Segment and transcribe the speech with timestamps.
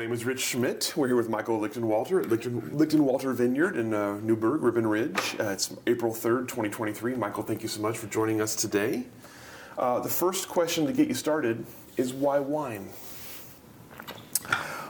[0.00, 0.94] My name is Rich Schmidt.
[0.96, 5.36] We're here with Michael Lichtenwalter at Lichten, Lichtenwalter Vineyard in uh, Newberg, Ribbon Ridge.
[5.38, 7.16] Uh, it's April 3rd, 2023.
[7.16, 9.04] Michael, thank you so much for joining us today.
[9.76, 11.66] Uh, the first question to get you started
[11.98, 12.88] is why wine?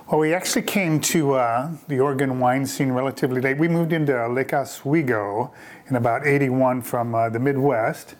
[0.08, 3.58] Well, we actually came to uh, the Oregon wine scene relatively late.
[3.58, 5.52] We moved into Lake Oswego
[5.88, 8.14] in about 81 from uh, the Midwest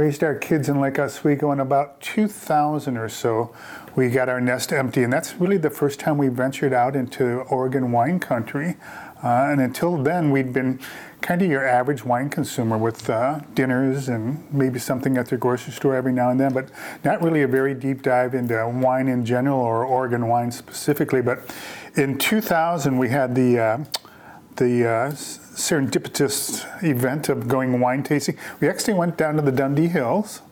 [0.00, 3.54] raised our kids in Lake Oswego in about 2000 or so.
[3.94, 7.40] We got our nest empty, and that's really the first time we ventured out into
[7.50, 8.76] Oregon wine country.
[9.22, 10.80] Uh, and until then, we'd been
[11.20, 15.74] kind of your average wine consumer with uh, dinners and maybe something at the grocery
[15.74, 16.70] store every now and then, but
[17.04, 21.20] not really a very deep dive into wine in general or Oregon wine specifically.
[21.20, 21.40] But
[21.94, 23.84] in 2000, we had the uh,
[24.56, 25.14] the uh,
[25.60, 28.36] serendipitous event of going wine tasting.
[28.60, 30.42] We actually went down to the Dundee Hills.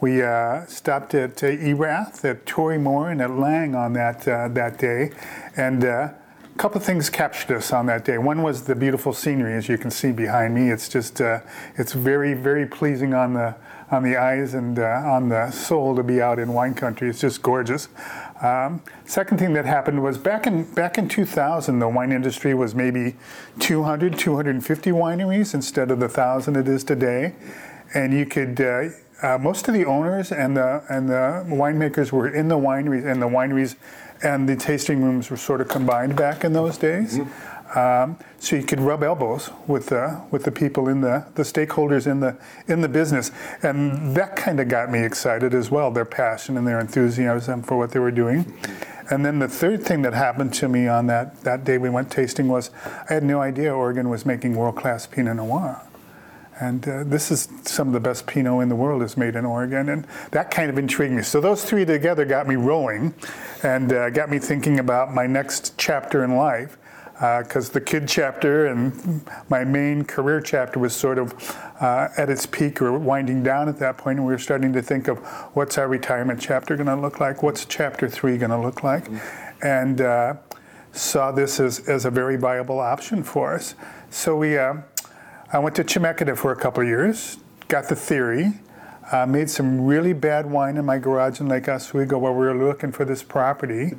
[0.00, 4.48] We uh, stopped at uh, Erath, at Torii Mor, and at Lang on that uh,
[4.48, 5.10] that day,
[5.56, 5.88] and uh,
[6.54, 8.16] a couple of things captured us on that day.
[8.16, 10.70] One was the beautiful scenery, as you can see behind me.
[10.70, 11.40] It's just uh,
[11.76, 13.56] it's very very pleasing on the
[13.90, 17.08] on the eyes and uh, on the soul to be out in wine country.
[17.08, 17.88] It's just gorgeous.
[18.40, 22.74] Um, second thing that happened was back in back in 2000, the wine industry was
[22.74, 23.16] maybe
[23.58, 27.34] 200, 250 wineries instead of the thousand it is today,
[27.94, 28.60] and you could.
[28.60, 28.88] Uh,
[29.20, 33.20] uh, most of the owners and the and the winemakers were in the wineries, and
[33.20, 33.74] the wineries
[34.22, 37.18] and the tasting rooms were sort of combined back in those days.
[37.18, 37.57] Mm-hmm.
[37.74, 42.06] Um, so you could rub elbows with the with the people in the the stakeholders
[42.06, 43.30] in the in the business,
[43.62, 45.90] and that kind of got me excited as well.
[45.90, 48.54] Their passion and their enthusiasm for what they were doing.
[49.10, 52.10] And then the third thing that happened to me on that that day we went
[52.10, 52.70] tasting was
[53.08, 55.82] I had no idea Oregon was making world class Pinot Noir.
[56.60, 59.44] And uh, this is some of the best Pinot in the world is made in
[59.44, 61.22] Oregon, and that kind of intrigued me.
[61.22, 63.14] So those three together got me rolling,
[63.62, 66.76] and uh, got me thinking about my next chapter in life
[67.18, 71.34] because uh, the kid chapter and my main career chapter was sort of
[71.80, 74.80] uh, at its peak or winding down at that point, and we were starting to
[74.80, 75.18] think of
[75.54, 79.04] what's our retirement chapter going to look like, what's chapter three going to look like,
[79.04, 79.66] mm-hmm.
[79.66, 80.34] and uh,
[80.92, 83.74] saw this as, as a very viable option for us.
[84.10, 84.74] So we, uh,
[85.52, 88.52] I went to Chemeketa for a couple of years, got the theory,
[89.10, 92.56] uh, made some really bad wine in my garage in Lake Oswego while we were
[92.56, 93.92] looking for this property.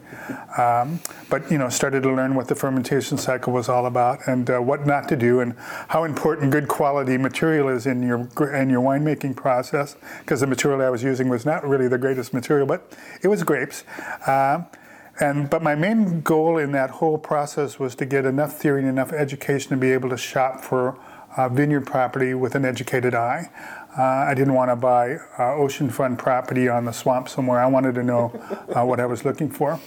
[0.57, 0.99] Um,
[1.29, 4.59] but, you know, started to learn what the fermentation cycle was all about and uh,
[4.59, 5.55] what not to do and
[5.87, 8.19] how important good quality material is in your,
[8.53, 12.33] in your winemaking process because the material I was using was not really the greatest
[12.33, 13.83] material, but it was grapes.
[14.27, 14.63] Uh,
[15.19, 18.89] and, but my main goal in that whole process was to get enough theory and
[18.89, 20.97] enough education to be able to shop for
[21.47, 23.49] vineyard property with an educated eye.
[23.97, 27.59] Uh, I didn't want to buy uh, oceanfront property on the swamp somewhere.
[27.59, 28.31] I wanted to know
[28.75, 29.79] uh, what I was looking for.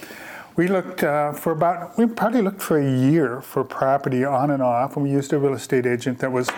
[0.55, 4.61] We looked uh, for about, we probably looked for a year for property on and
[4.61, 6.49] off, and we used a real estate agent that was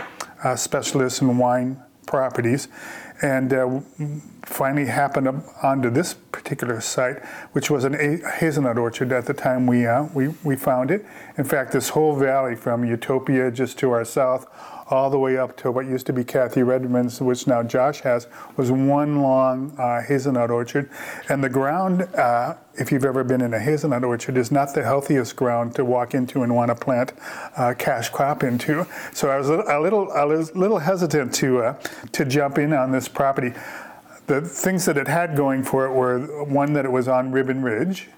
[0.44, 2.68] a specialist in wine properties.
[3.22, 3.80] And uh,
[4.44, 7.24] finally happened onto this particular site,
[7.54, 7.94] which was an
[8.38, 11.06] hazelnut orchard at the time we, uh, we, we found it.
[11.38, 14.46] In fact, this whole valley from Utopia just to our south
[14.88, 18.28] all the way up to what used to be Kathy Redmond's, which now Josh has,
[18.56, 20.90] was one long uh, hazelnut orchard.
[21.28, 24.84] And the ground, uh, if you've ever been in a hazelnut orchard, is not the
[24.84, 27.13] healthiest ground to walk into and want to plant
[27.57, 28.85] uh, cash crop into.
[29.12, 31.73] So I was a little, a little hesitant to, uh,
[32.12, 33.53] to jump in on this property.
[34.28, 37.62] The things that it had going for it were one, that it was on Ribbon
[37.62, 38.09] Ridge,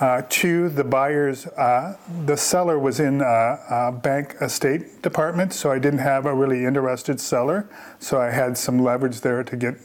[0.00, 5.70] uh, two, the buyers, uh, the seller was in a, a, bank estate department, so
[5.70, 7.68] I didn't have a really interested seller.
[8.00, 9.76] So I had some leverage there to get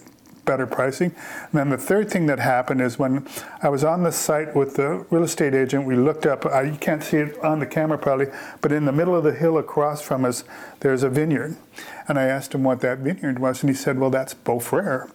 [0.45, 1.13] better pricing.
[1.51, 3.28] And then the third thing that happened is when
[3.62, 6.75] I was on the site with the real estate agent, we looked up, uh, you
[6.78, 8.28] can't see it on the camera probably,
[8.62, 10.44] but in the middle of the hill across from us,
[10.80, 11.56] there's a vineyard.
[12.09, 15.09] And I asked him what that vineyard was, and he said, well, that's Beaux Frères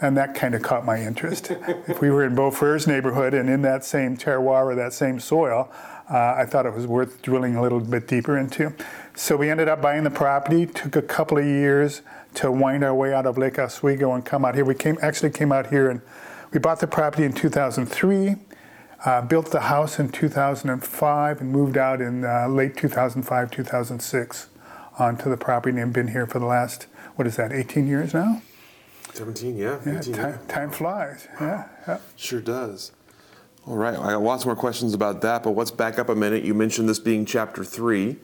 [0.00, 1.50] and that kind of caught my interest.
[1.88, 5.18] if we were in Beaux Frères's neighborhood and in that same terroir or that same
[5.18, 5.70] soil,
[6.10, 8.72] uh, I thought it was worth drilling a little bit deeper into.
[9.14, 10.66] So we ended up buying the property.
[10.66, 12.02] Took a couple of years
[12.34, 14.64] to wind our way out of Lake Oswego and come out here.
[14.64, 16.00] We came actually came out here and
[16.52, 18.36] we bought the property in 2003.
[19.04, 24.48] Uh, built the house in 2005 and moved out in uh, late 2005, 2006
[24.98, 26.86] onto the property and been here for the last,
[27.16, 28.42] what is that, 18 years now?
[29.14, 29.78] 17, yeah.
[29.84, 31.28] Yeah, 18, time, time flies.
[31.40, 31.98] Yeah, yeah.
[32.16, 32.92] Sure does.
[33.66, 36.44] All right, I got lots more questions about that, but let's back up a minute.
[36.44, 38.16] You mentioned this being chapter three.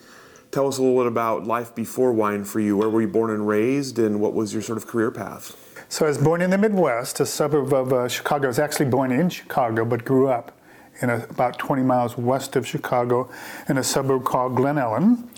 [0.51, 2.77] Tell us a little bit about life before wine for you.
[2.77, 5.57] Where were you born and raised, and what was your sort of career path?
[5.89, 8.47] So I was born in the Midwest, a suburb of uh, Chicago.
[8.47, 10.57] I was actually born in Chicago, but grew up
[11.03, 13.29] in a, about 20 miles west of Chicago
[13.69, 15.29] in a suburb called Glen Ellyn.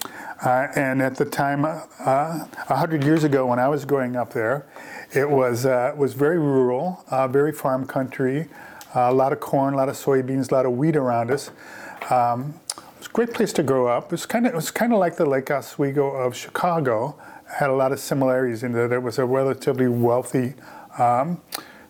[0.44, 4.66] Uh, and at the time, uh, 100 years ago when I was growing up there,
[5.14, 8.48] it was, uh, was very rural, uh, very farm country,
[8.94, 11.50] uh, a lot of corn, a lot of soybeans, a lot of wheat around us.
[12.10, 14.06] Um, it was a great place to grow up.
[14.06, 17.16] It was kind of, it was kind of like the Lake Oswego of Chicago.
[17.58, 20.54] had a lot of similarities in that it was a relatively wealthy
[20.98, 21.40] um,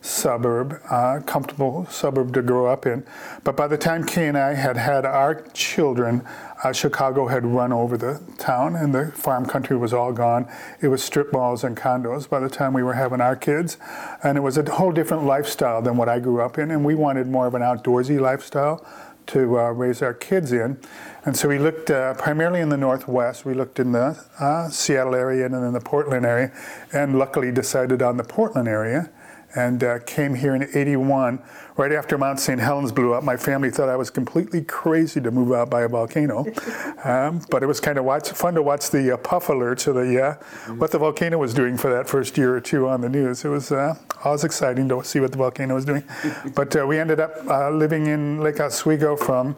[0.07, 3.05] suburb, uh, comfortable suburb to grow up in.
[3.45, 6.25] But by the time Kay and I had had our children,
[6.63, 10.49] uh, Chicago had run over the town and the farm country was all gone.
[10.81, 13.77] It was strip malls and condos by the time we were having our kids.
[14.23, 16.71] And it was a whole different lifestyle than what I grew up in.
[16.71, 18.87] And we wanted more of an outdoorsy lifestyle
[19.27, 20.79] to uh, raise our kids in.
[21.25, 23.45] And so we looked uh, primarily in the Northwest.
[23.45, 26.53] We looked in the uh, Seattle area and then the Portland area,
[26.93, 29.11] and luckily decided on the Portland area
[29.57, 31.43] and uh, came here in 81
[31.77, 33.25] right after mount st helens blew up.
[33.25, 36.47] My family thought i was completely crazy to move out by a volcano
[37.05, 39.95] um, but it was kind of watch, fun to watch the uh, puff alerts of
[39.97, 40.35] the uh,
[40.75, 43.45] what the volcano was doing for that first year or two on the news.
[43.45, 46.05] It was uh, always exciting to see what the volcano was doing.
[46.55, 49.57] But uh, we ended up uh, living in lake oswego from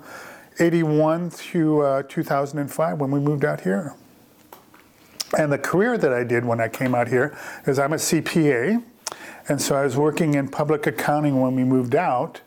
[0.59, 3.95] 81 to 2005 when we moved out here.
[5.37, 7.37] And the career that I did when I came out here
[7.67, 8.83] is I'm a CPA,
[9.49, 12.41] and so I was working in public accounting when we moved out.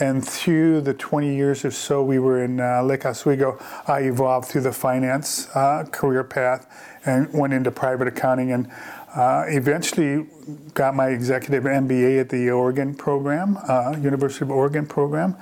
[0.00, 4.48] And through the 20 years or so we were in uh, Lake Oswego, I evolved
[4.48, 6.66] through the finance uh, career path
[7.06, 8.68] and went into private accounting and
[9.14, 10.26] uh, eventually
[10.74, 15.32] got my executive MBA at the Oregon program, uh, University of Oregon program,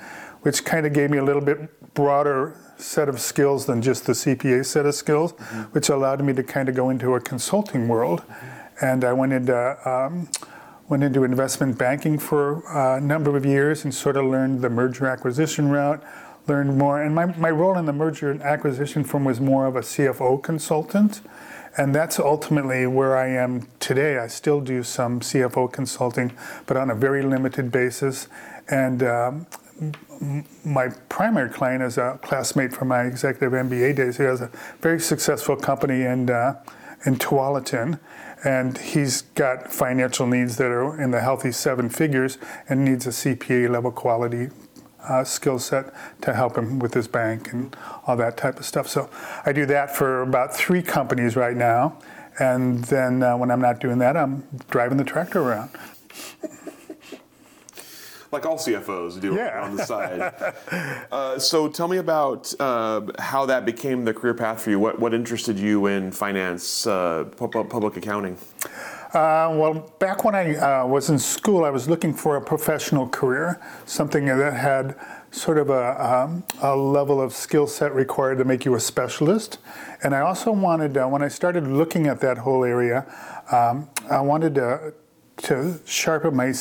[0.42, 4.12] which kind of gave me a little bit broader set of skills than just the
[4.12, 5.62] CPA set of skills, mm-hmm.
[5.72, 8.20] which allowed me to kind of go into a consulting world.
[8.20, 8.84] Mm-hmm.
[8.84, 10.28] And I went into um,
[10.92, 15.06] went into investment banking for a number of years and sort of learned the merger
[15.06, 16.02] acquisition route,
[16.46, 17.00] learned more.
[17.00, 20.42] And my, my role in the merger and acquisition firm was more of a CFO
[20.42, 21.22] consultant.
[21.78, 24.18] And that's ultimately where I am today.
[24.18, 26.32] I still do some CFO consulting,
[26.66, 28.28] but on a very limited basis.
[28.68, 29.46] And um,
[30.62, 34.18] my primary client is a classmate from my executive MBA days.
[34.18, 34.50] He has a
[34.82, 36.62] very successful company in, uh,
[37.06, 37.98] in Tualatin
[38.44, 43.10] and he's got financial needs that are in the healthy seven figures and needs a
[43.10, 44.48] CPA level quality
[45.08, 48.88] uh, skill set to help him with his bank and all that type of stuff.
[48.88, 49.10] So
[49.44, 51.98] I do that for about three companies right now.
[52.38, 55.70] And then uh, when I'm not doing that, I'm driving the tractor around
[58.32, 59.62] like all CFOs do yeah.
[59.62, 60.32] on the side.
[61.12, 64.80] uh, so tell me about uh, how that became the career path for you.
[64.80, 68.38] What, what interested you in finance, uh, public accounting?
[69.12, 73.06] Uh, well, back when I uh, was in school, I was looking for a professional
[73.06, 74.98] career, something that had
[75.30, 79.58] sort of a, um, a level of skill set required to make you a specialist.
[80.02, 83.04] And I also wanted, uh, when I started looking at that whole area,
[83.50, 84.94] um, I wanted to,
[85.38, 86.52] to sharpen my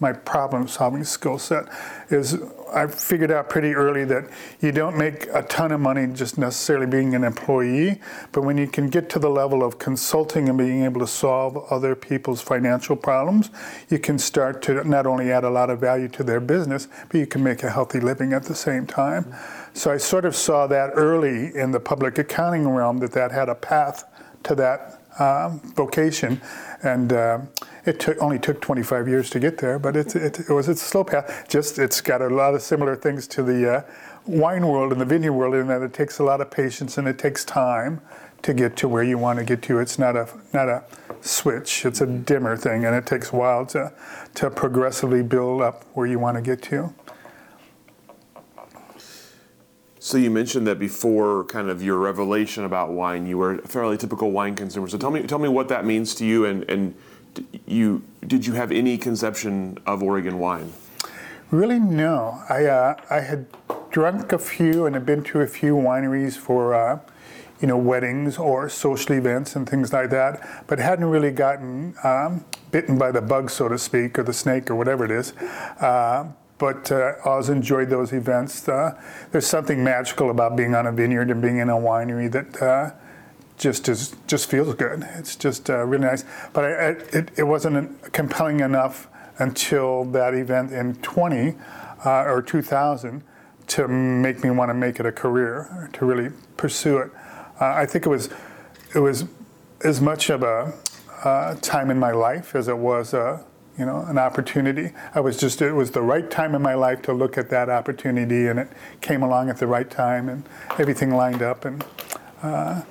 [0.00, 1.66] my problem solving skill set
[2.08, 2.38] is
[2.72, 4.28] I figured out pretty early that
[4.60, 8.00] you don't make a ton of money just necessarily being an employee,
[8.32, 11.56] but when you can get to the level of consulting and being able to solve
[11.70, 13.50] other people's financial problems,
[13.88, 17.18] you can start to not only add a lot of value to their business, but
[17.18, 19.34] you can make a healthy living at the same time.
[19.74, 23.48] So I sort of saw that early in the public accounting realm that that had
[23.48, 24.04] a path
[24.44, 26.40] to that um, vocation,
[26.82, 27.40] and uh,
[27.84, 30.74] it took, only took 25 years to get there, but it, it, it was a
[30.74, 31.46] slow path.
[31.48, 33.82] Just it's got a lot of similar things to the uh,
[34.26, 37.08] wine world and the vineyard world in that it takes a lot of patience and
[37.08, 38.00] it takes time
[38.42, 39.78] to get to where you want to get to.
[39.78, 40.84] It's not a not a
[41.20, 41.84] switch.
[41.84, 43.92] It's a dimmer thing, and it takes a while to
[44.34, 46.94] to progressively build up where you want to get to.
[50.02, 53.98] So you mentioned that before kind of your revelation about wine, you were a fairly
[53.98, 54.88] typical wine consumer.
[54.88, 56.94] So tell me tell me what that means to you and, and
[57.66, 60.72] you did you have any conception of Oregon wine?
[61.50, 62.42] Really, no.
[62.48, 63.44] I uh, I had
[63.90, 67.00] drunk a few and had been to a few wineries for uh,
[67.60, 72.46] you know weddings or social events and things like that, but hadn't really gotten um,
[72.70, 75.34] bitten by the bug, so to speak, or the snake or whatever it is.
[75.78, 78.68] Uh, but uh, I always enjoyed those events.
[78.68, 79.00] Uh,
[79.32, 82.90] there's something magical about being on a vineyard and being in a winery that uh,
[83.56, 85.08] just is just feels good.
[85.14, 86.24] It's just uh, really nice.
[86.52, 91.56] But I, I, it, it wasn't compelling enough until that event in 20
[92.04, 93.22] uh, or 2000
[93.68, 97.10] to make me want to make it a career, to really pursue it.
[97.58, 98.28] Uh, I think it was
[98.94, 99.24] it was
[99.82, 100.74] as much of a
[101.62, 103.44] time in my life as it was a
[103.80, 104.92] you know an opportunity.
[105.14, 107.70] I was just it was the right time in my life to look at that
[107.70, 108.68] opportunity, and it
[109.00, 110.46] came along at the right time, and
[110.78, 111.82] everything lined up, and
[112.42, 112.82] uh,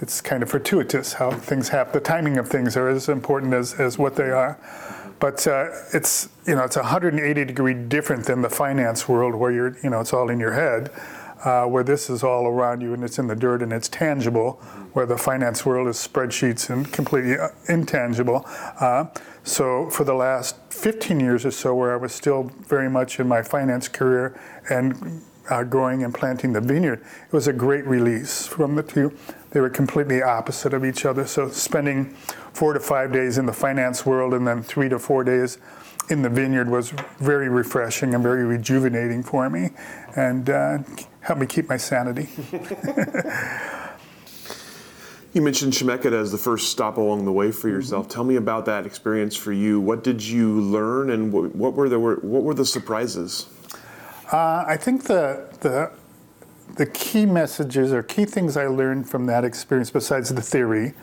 [0.00, 1.94] it's kind of fortuitous how things happen.
[1.94, 4.56] The timing of things are as important as, as what they are.
[5.18, 9.76] But uh, it's you know it's 180 degree different than the finance world where you're
[9.82, 10.92] you know it's all in your head,
[11.44, 14.52] uh, where this is all around you and it's in the dirt and it's tangible,
[14.92, 18.44] where the finance world is spreadsheets and completely uh, intangible.
[18.78, 19.06] Uh,
[19.46, 23.28] so for the last 15 years or so, where I was still very much in
[23.28, 24.38] my finance career
[24.68, 29.16] and uh, growing and planting the vineyard, it was a great release from the two.
[29.52, 31.28] They were completely opposite of each other.
[31.28, 32.06] So spending
[32.54, 35.58] four to five days in the finance world and then three to four days
[36.10, 39.70] in the vineyard was very refreshing and very rejuvenating for me
[40.16, 40.78] and uh,
[41.20, 42.28] helped me keep my sanity.
[45.36, 48.06] you mentioned Chemeketa as the first stop along the way for yourself.
[48.06, 48.14] Mm-hmm.
[48.14, 49.78] Tell me about that experience for you.
[49.78, 53.46] What did you learn and what, were the what were the surprises?
[54.32, 55.92] Uh, I think the the
[56.76, 60.94] the key messages or key things I learned from that experience, besides the theory,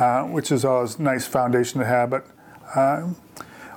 [0.00, 2.26] uh, which is always a nice foundation to have, but
[2.74, 3.08] uh,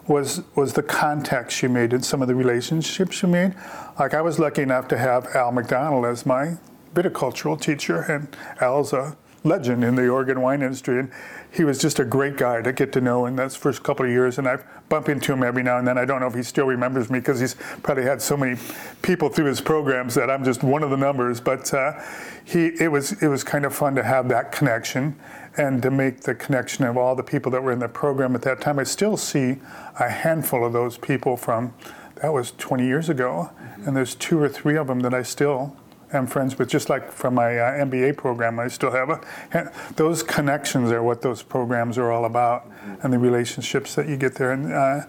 [0.08, 3.54] was was the contacts she made and some of the relationships she made.
[4.00, 6.58] Like I was lucky enough to have Al McDonald as my
[6.96, 11.12] viticultural teacher, and Al's a legend in the Oregon wine industry, and
[11.52, 14.12] he was just a great guy to get to know in those first couple of
[14.12, 14.38] years.
[14.38, 15.98] And I bump into him every now and then.
[15.98, 18.60] I don't know if he still remembers me because he's probably had so many
[19.02, 21.40] people through his programs that I'm just one of the numbers.
[21.40, 22.00] But uh,
[22.46, 25.18] he, it was it was kind of fun to have that connection
[25.58, 28.42] and to make the connection of all the people that were in the program at
[28.44, 28.80] that time.
[28.80, 29.58] I still see
[30.00, 31.74] a handful of those people from
[32.22, 33.88] that was 20 years ago, mm-hmm.
[33.88, 35.76] and there's two or three of them that I still
[36.14, 39.72] am friends with, just like from my uh, MBA program, I still have a.
[39.96, 42.96] Those connections are what those programs are all about, mm-hmm.
[43.02, 44.52] and the relationships that you get there.
[44.52, 45.02] And uh,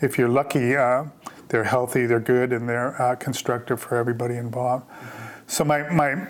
[0.00, 1.04] if you're lucky, uh,
[1.48, 4.88] they're healthy, they're good, and they're uh, constructive for everybody involved.
[4.88, 5.38] Mm-hmm.
[5.46, 6.28] So my my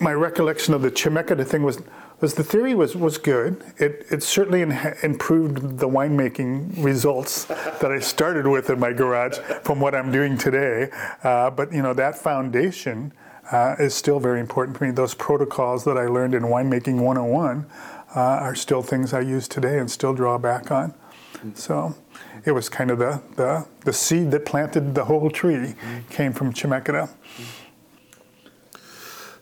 [0.00, 1.80] my recollection of the Chemeketa thing was
[2.20, 3.62] was the theory was, was good.
[3.78, 9.38] It, it certainly in, improved the winemaking results that I started with in my garage
[9.62, 10.88] from what I'm doing today.
[11.22, 13.12] Uh, but you know that foundation
[13.52, 14.90] uh, is still very important for me.
[14.90, 17.66] Those protocols that I learned in winemaking 101
[18.14, 20.94] uh, are still things I use today and still draw back on.
[21.54, 21.94] So
[22.44, 25.74] it was kind of the, the, the seed that planted the whole tree
[26.10, 27.10] came from Chemeketa.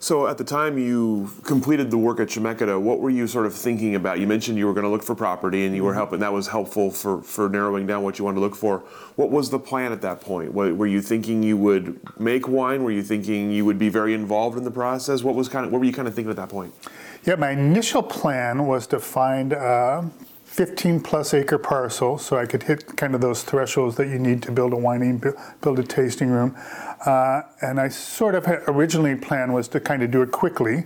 [0.02, 3.54] So at the time you completed the work at Chemeketa, what were you sort of
[3.54, 4.18] thinking about?
[4.18, 5.98] You mentioned you were going to look for property and you were mm-hmm.
[5.98, 6.18] helping.
[6.18, 8.80] That was helpful for, for narrowing down what you wanted to look for.
[9.14, 10.52] What was the plan at that point?
[10.54, 12.82] Were you thinking you would make wine?
[12.82, 15.22] Were you thinking you would be very involved in the process?
[15.22, 16.74] What was kind of what were you kind of thinking at that point?
[17.22, 20.10] Yeah, my initial plan was to find a
[20.52, 24.42] 15 plus acre parcel so I could hit kind of those thresholds that you need
[24.42, 26.54] to build a winery, build a tasting room.
[27.04, 30.84] Uh, and I sort of originally planned was to kind of do it quickly.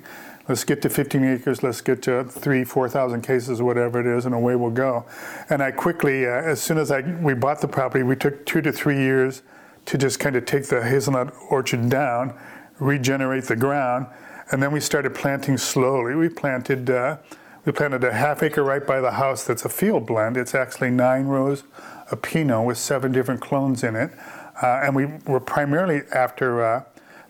[0.49, 1.63] Let's get to 15 acres.
[1.63, 5.05] Let's get to three, 4,000 cases, whatever it is, and away we'll go.
[5.51, 8.63] And I quickly, uh, as soon as I we bought the property, we took two
[8.63, 9.43] to three years
[9.87, 12.39] to just kind of take the hazelnut orchard down,
[12.79, 14.07] regenerate the ground,
[14.53, 16.15] and then we started planting slowly.
[16.15, 16.91] We planted.
[16.91, 17.19] Uh,
[17.65, 20.37] we planted a half acre right by the house that's a field blend.
[20.37, 21.65] It's actually nine rows
[22.13, 24.13] of Pinot with seven different clones in it.
[24.63, 26.85] Uh, and we were primarily after uh,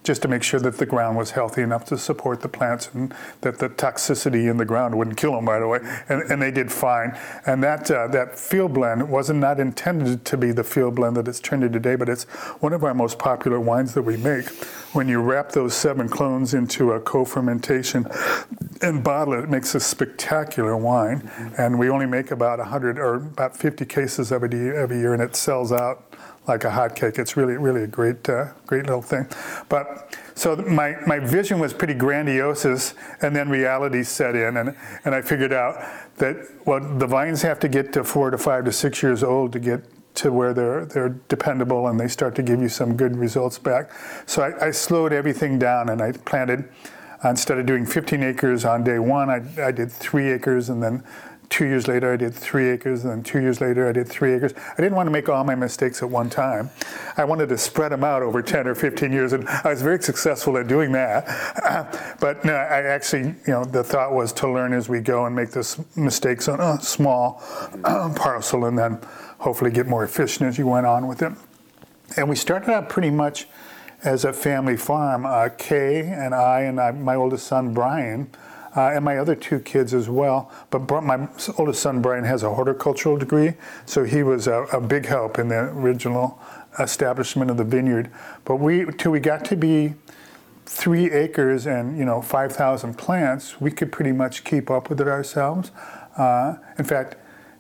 [0.06, 3.12] just to make sure that the ground was healthy enough to support the plants and
[3.40, 5.80] that the toxicity in the ground wouldn't kill them right away.
[6.09, 7.18] And, and they did fine.
[7.45, 11.26] And that uh, that field blend wasn't not intended to be the field blend that
[11.26, 12.23] it's turned into today, but it's
[12.62, 14.49] one of our most popular wines that we make.
[14.92, 18.06] When you wrap those seven clones into a co-fermentation
[18.80, 21.23] and bottle it, it makes a spectacular wine.
[21.23, 21.61] Mm-hmm.
[21.61, 25.23] And we only make about 100 or about 50 cases of it every year, and
[25.23, 26.14] it sells out
[26.47, 27.19] like a hotcake.
[27.19, 29.26] It's really, really a great, uh, great little thing.
[29.69, 35.15] But so my, my vision was pretty grandiose, and then reality set in, and, and
[35.15, 35.76] I figured out
[36.19, 39.53] that well, the vines have to get to four to five to six years old
[39.53, 39.83] to get
[40.17, 43.91] to where they're they're dependable and they start to give you some good results back.
[44.26, 46.69] So I, I slowed everything down and I planted.
[47.25, 51.03] Instead of doing 15 acres on day one, I, I did three acres and then
[51.49, 54.35] two years later I did three acres, and then two years later I did three
[54.35, 54.53] acres.
[54.57, 56.71] I didn't want to make all my mistakes at one time.
[57.17, 60.03] I wanted to spread them out over 10 or 15 years, and I was very
[60.03, 62.17] successful at doing that.
[62.21, 65.35] but no, I actually, you know, the thought was to learn as we go and
[65.35, 67.43] make the mistakes on a small
[67.83, 69.00] parcel, and then
[69.38, 71.33] hopefully get more efficient as you went on with it.
[72.17, 73.47] And we started out pretty much
[74.05, 75.26] as a family farm.
[75.26, 78.31] Uh, Kay and I and I, my oldest son Brian
[78.76, 80.52] uh, and my other two kids as well.
[80.71, 81.28] But my
[81.59, 83.54] oldest son, Brian, has a horticultural degree,
[83.87, 86.38] so he was a, a big help in the original
[86.78, 88.11] establishment of the vineyard.
[88.45, 89.95] But we, till we got to be
[90.66, 95.09] three acres and you know 5,000 plants, we could pretty much keep up with it
[95.09, 95.71] ourselves.
[96.16, 97.16] Uh, in fact,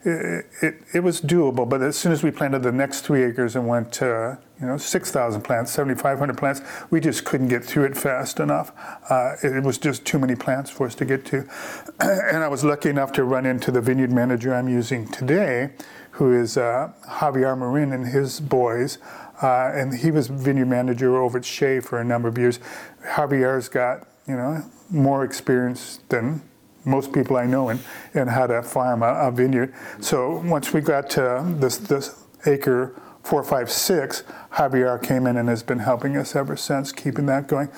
[0.06, 3.56] it, it, it, was doable, but as soon as we planted the next three acres
[3.56, 7.96] and went to you know 6,000 plants, 7,500 plants, we just couldn't get through it
[7.96, 8.72] fast enough.
[9.10, 11.48] Uh, it, it, was just too many plants for us to get to.
[12.00, 15.72] and I was lucky enough to run into the vineyard manager I'm using today,
[16.12, 18.98] who is uh, Javier Marin and his boys.
[19.42, 22.60] Uh, and he was vineyard manager over at Shea for a number of years.
[23.04, 26.42] Javier's got you know more experience than
[26.86, 27.80] most people I know in,
[28.14, 29.74] in how to farm a, a vineyard.
[30.00, 32.94] So once we got to this, this acre
[33.26, 37.68] 456, Javier came in and has been helping us ever since, keeping that going.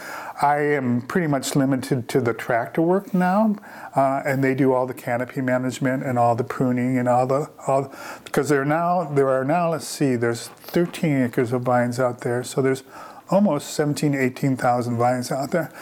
[0.43, 3.57] I am pretty much limited to the tractor work now,
[3.97, 7.49] uh, and they do all the canopy management and all the pruning and all the
[7.67, 7.91] all
[8.25, 12.45] because there now there are now let's see there's 13 acres of vines out there,
[12.45, 12.83] so there's
[13.31, 15.73] almost 17 18,000 vines out there,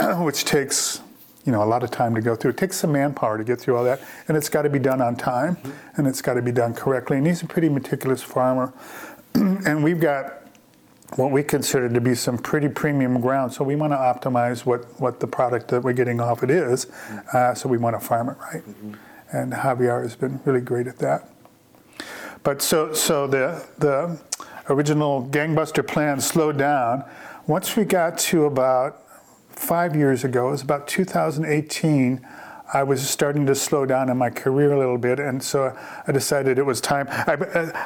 [0.18, 1.00] which takes
[1.44, 2.52] you know a lot of time to go through.
[2.52, 5.00] It takes some manpower to get through all that, and it's got to be done
[5.00, 5.70] on time, mm-hmm.
[5.96, 7.18] and it's got to be done correctly.
[7.18, 8.72] And he's a pretty meticulous farmer,
[9.34, 10.42] and we've got
[11.16, 13.52] what we consider to be some pretty premium ground.
[13.52, 16.86] So we want to optimize what what the product that we're getting off it is.
[16.86, 17.36] Mm-hmm.
[17.36, 18.94] Uh, so we want to farm it right, mm-hmm.
[19.36, 21.28] and Javier has been really great at that.
[22.44, 24.20] But so so the the
[24.68, 27.04] original gangbuster plan slowed down.
[27.46, 29.01] Once we got to about
[29.62, 32.26] five years ago, it was about 2018,
[32.74, 35.76] I was starting to slow down in my career a little bit, and so
[36.06, 37.06] I decided it was time.
[37.10, 37.36] I,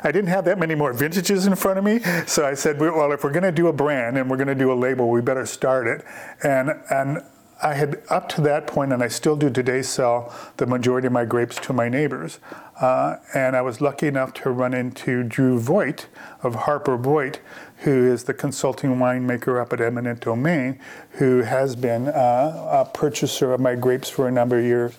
[0.03, 3.13] I didn't have that many more vintages in front of me, so I said, well,
[3.13, 5.21] if we're going to do a brand and we're going to do a label, we
[5.21, 6.05] better start it.
[6.43, 7.23] And and
[7.63, 11.13] I had up to that point, and I still do today, sell the majority of
[11.13, 12.39] my grapes to my neighbors.
[12.79, 16.07] Uh, and I was lucky enough to run into Drew Voigt
[16.43, 17.41] of Harper Voigt,
[17.79, 20.79] who is the consulting winemaker up at Eminent Domain,
[21.13, 24.95] who has been uh, a purchaser of my grapes for a number of years.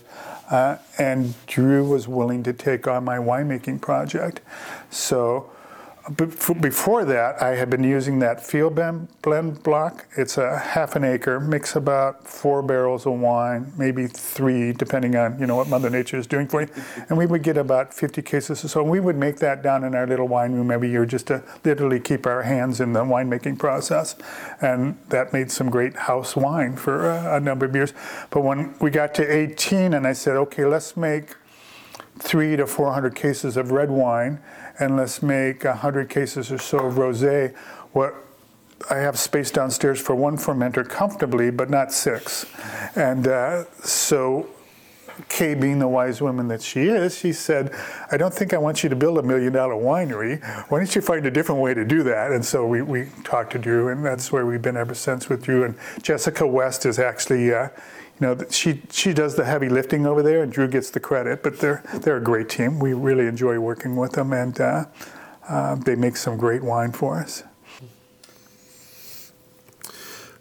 [0.50, 4.40] Uh, and Drew was willing to take on my winemaking project.
[4.90, 5.52] So
[6.16, 8.80] before that, I had been using that field
[9.22, 10.08] blend block.
[10.16, 15.38] It's a half an acre, makes about four barrels of wine, maybe three, depending on
[15.38, 16.70] you know what Mother Nature is doing for you.
[17.10, 18.82] And we would get about 50 cases or so.
[18.82, 21.44] And we would make that down in our little wine room every year, just to
[21.66, 24.16] literally keep our hands in the winemaking process.
[24.62, 27.94] And that made some great house wine for a, a number of years.
[28.30, 31.36] But when we got to 18, and I said, okay, let's make
[32.20, 34.40] three to 400 cases of red wine
[34.80, 37.56] and let's make 100 cases or so of rosé.
[37.94, 38.16] What
[38.90, 42.46] I have space downstairs for one fermenter comfortably, but not six.
[42.96, 44.48] And uh, so
[45.30, 47.74] Kay, being the wise woman that she is, she said,
[48.12, 50.42] I don't think I want you to build a million dollar winery.
[50.70, 52.32] Why don't you find a different way to do that?
[52.32, 55.44] And so we, we talked to Drew, and that's where we've been ever since with
[55.44, 55.64] Drew.
[55.64, 57.70] And Jessica West is actually, uh,
[58.20, 61.44] you know, she she does the heavy lifting over there, and Drew gets the credit.
[61.44, 62.80] But they're they're a great team.
[62.80, 64.86] We really enjoy working with them, and uh,
[65.48, 67.44] uh, they make some great wine for us.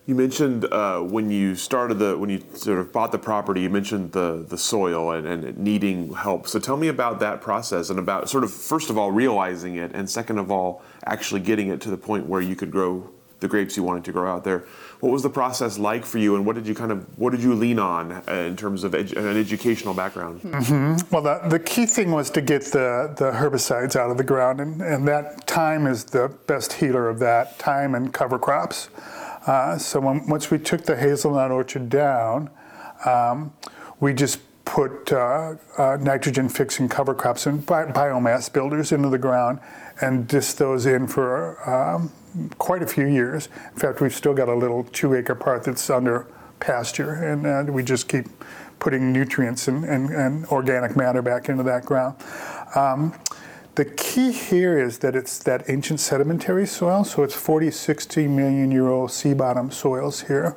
[0.07, 3.69] You mentioned uh, when you started the when you sort of bought the property, you
[3.69, 6.49] mentioned the the soil and, and needing help.
[6.49, 9.91] So tell me about that process and about sort of first of all realizing it,
[9.93, 13.11] and second of all actually getting it to the point where you could grow
[13.41, 14.65] the grapes you wanted to grow out there.
[15.01, 17.43] What was the process like for you, and what did you kind of what did
[17.43, 20.41] you lean on uh, in terms of edu- an educational background?
[20.43, 21.15] Mm-hmm.
[21.15, 24.61] Well, the, the key thing was to get the, the herbicides out of the ground,
[24.61, 28.89] and, and that time is the best healer of that time and cover crops.
[29.47, 32.51] Uh, so when, once we took the hazelnut orchard down,
[33.05, 33.53] um,
[34.01, 39.19] we just put uh, uh, nitrogen fixing cover crops and bi- biomass builders into the
[39.19, 39.61] ground
[40.01, 42.11] and disc those in for um,
[42.59, 43.49] quite a few years.
[43.73, 46.27] In fact, we've still got a little two acre part that's under
[46.61, 48.27] pasture, and uh, we just keep
[48.79, 52.15] putting nutrients and, and, and, organic matter back into that ground.
[52.75, 53.15] Um,
[53.75, 58.71] the key here is that it's that ancient sedimentary soil, so it's 40, 60 million
[58.71, 60.57] year old sea bottom soils here.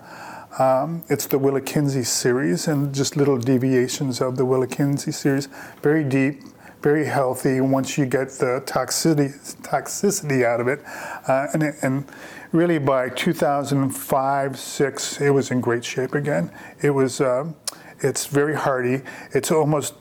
[0.58, 5.48] Um, it's the Willakenzie series and just little deviations of the Willakenzie series.
[5.82, 6.42] Very deep,
[6.82, 10.82] very healthy once you get the toxicity, toxicity out of it.
[11.28, 12.06] Uh, and, and
[12.52, 16.52] really by 2005, six, it was in great shape again.
[16.82, 17.52] It was, uh,
[18.00, 19.02] it's very hardy.
[19.34, 19.96] It's almost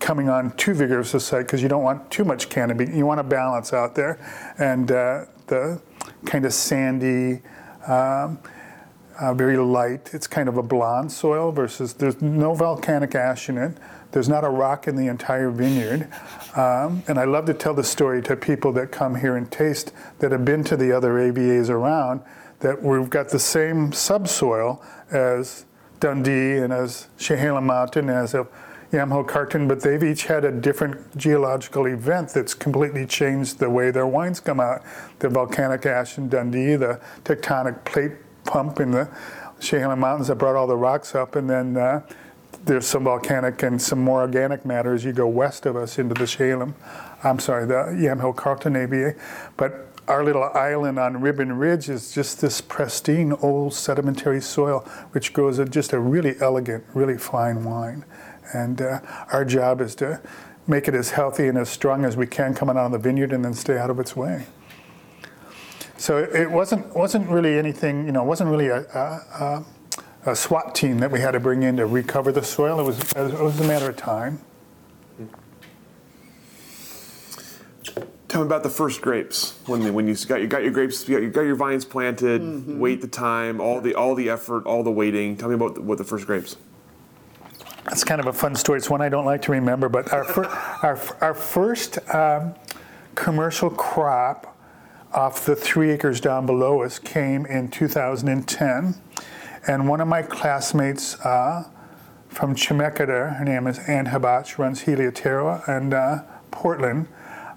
[0.00, 2.86] coming on too vigorous a site because you don't want too much canopy.
[2.92, 4.18] You want a balance out there.
[4.58, 5.80] And uh, the
[6.24, 7.42] kind of sandy,
[7.86, 8.38] um,
[9.20, 13.58] uh, very light, it's kind of a blonde soil versus there's no volcanic ash in
[13.58, 13.78] it.
[14.14, 16.08] There's not a rock in the entire vineyard.
[16.54, 19.92] Um, and I love to tell the story to people that come here and taste
[20.20, 22.20] that have been to the other AVAs around
[22.60, 25.66] that we've got the same subsoil as
[25.98, 28.46] Dundee and as Chehalem Mountain, as a
[28.92, 33.90] Yamhill Carlton, but they've each had a different geological event that's completely changed the way
[33.90, 34.84] their wines come out.
[35.18, 38.12] The volcanic ash in Dundee, the tectonic plate
[38.44, 39.10] pump in the
[39.58, 42.02] Chehalem Mountains that brought all the rocks up, and then uh,
[42.64, 46.14] there's some volcanic and some more organic matter as you go west of us into
[46.14, 46.74] the Chehalem.
[47.22, 49.14] I'm sorry, the Yamhill Carlton AVA.
[49.56, 54.80] But our little island on Ribbon Ridge is just this pristine old sedimentary soil,
[55.12, 58.04] which grows just a really elegant, really fine wine.
[58.52, 59.00] And uh,
[59.32, 60.20] our job is to
[60.66, 63.32] make it as healthy and as strong as we can coming out of the vineyard
[63.32, 64.46] and then stay out of its way.
[65.96, 69.64] So it wasn't wasn't really anything, you know, it wasn't really a, a, a
[70.32, 72.80] SWAT team that we had to bring in to recover the soil.
[72.80, 74.40] It was it was a matter of time.
[78.34, 81.14] Tell me about the first grapes when when you got you got your grapes, you
[81.14, 82.42] got, you got your vines planted.
[82.42, 82.80] Mm-hmm.
[82.80, 85.36] Wait the time, all the all the effort, all the waiting.
[85.36, 86.56] Tell me about the, what the first grapes.
[87.84, 88.78] That's kind of a fun story.
[88.78, 90.46] It's one I don't like to remember, but our fir-
[90.82, 92.54] our our first um,
[93.14, 94.56] commercial crop
[95.12, 98.94] off the three acres down below us came in 2010.
[99.66, 101.64] And one of my classmates uh,
[102.28, 107.08] from Chemeketa, her name is Anne Hubatch, runs Helioterra and uh, Portland,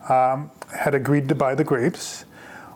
[0.08, 2.24] um, had agreed to buy the grapes.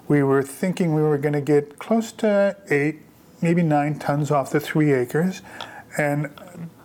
[0.09, 2.99] We were thinking we were going to get close to eight,
[3.41, 5.41] maybe nine tons off the three acres.
[5.97, 6.29] And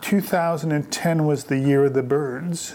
[0.03, 2.75] 2010 was the year of the birds.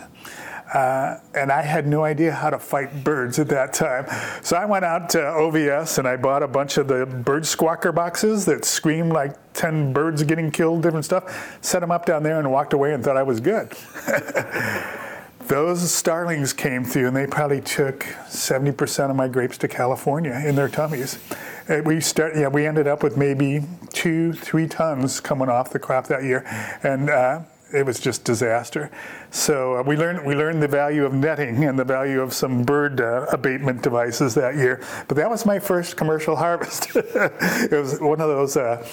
[0.74, 4.06] Uh, and I had no idea how to fight birds at that time.
[4.42, 7.94] So I went out to OVS and I bought a bunch of the bird squawker
[7.94, 12.40] boxes that scream like 10 birds getting killed, different stuff, set them up down there
[12.40, 13.74] and walked away and thought I was good.
[15.48, 20.56] Those starlings came through and they probably took 70% of my grapes to California in
[20.56, 21.20] their tummies.
[21.68, 25.80] Uh, we start, yeah, we ended up with maybe two, three tons coming off the
[25.80, 26.46] crop that year.
[26.84, 27.42] And uh,
[27.74, 28.92] it was just disaster.
[29.30, 32.64] So uh, we learned we learned the value of netting and the value of some
[32.64, 34.82] bird uh, abatement devices that year.
[35.08, 36.90] But that was my first commercial harvest.
[36.96, 38.58] it was one of those.
[38.58, 38.86] Uh,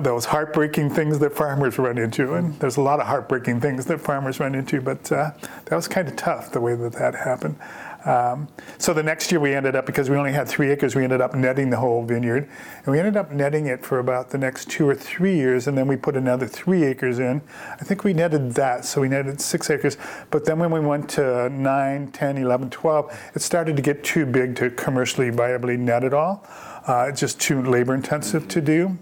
[0.00, 4.00] those heartbreaking things that farmers run into, and there's a lot of heartbreaking things that
[4.00, 5.32] farmers run into, but uh,
[5.66, 7.56] that was kind of tough the way that that happened.
[8.04, 11.04] Um, so the next year we ended up, because we only had three acres, we
[11.04, 12.48] ended up netting the whole vineyard.
[12.84, 15.76] And we ended up netting it for about the next two or three years, and
[15.76, 17.42] then we put another three acres in.
[17.68, 19.96] I think we netted that, so we netted six acres.
[20.30, 24.26] But then when we went to 9, 10, 11, 12, it started to get too
[24.26, 26.46] big to commercially viably net at all.
[26.86, 28.98] Uh, it's just too labor intensive to do.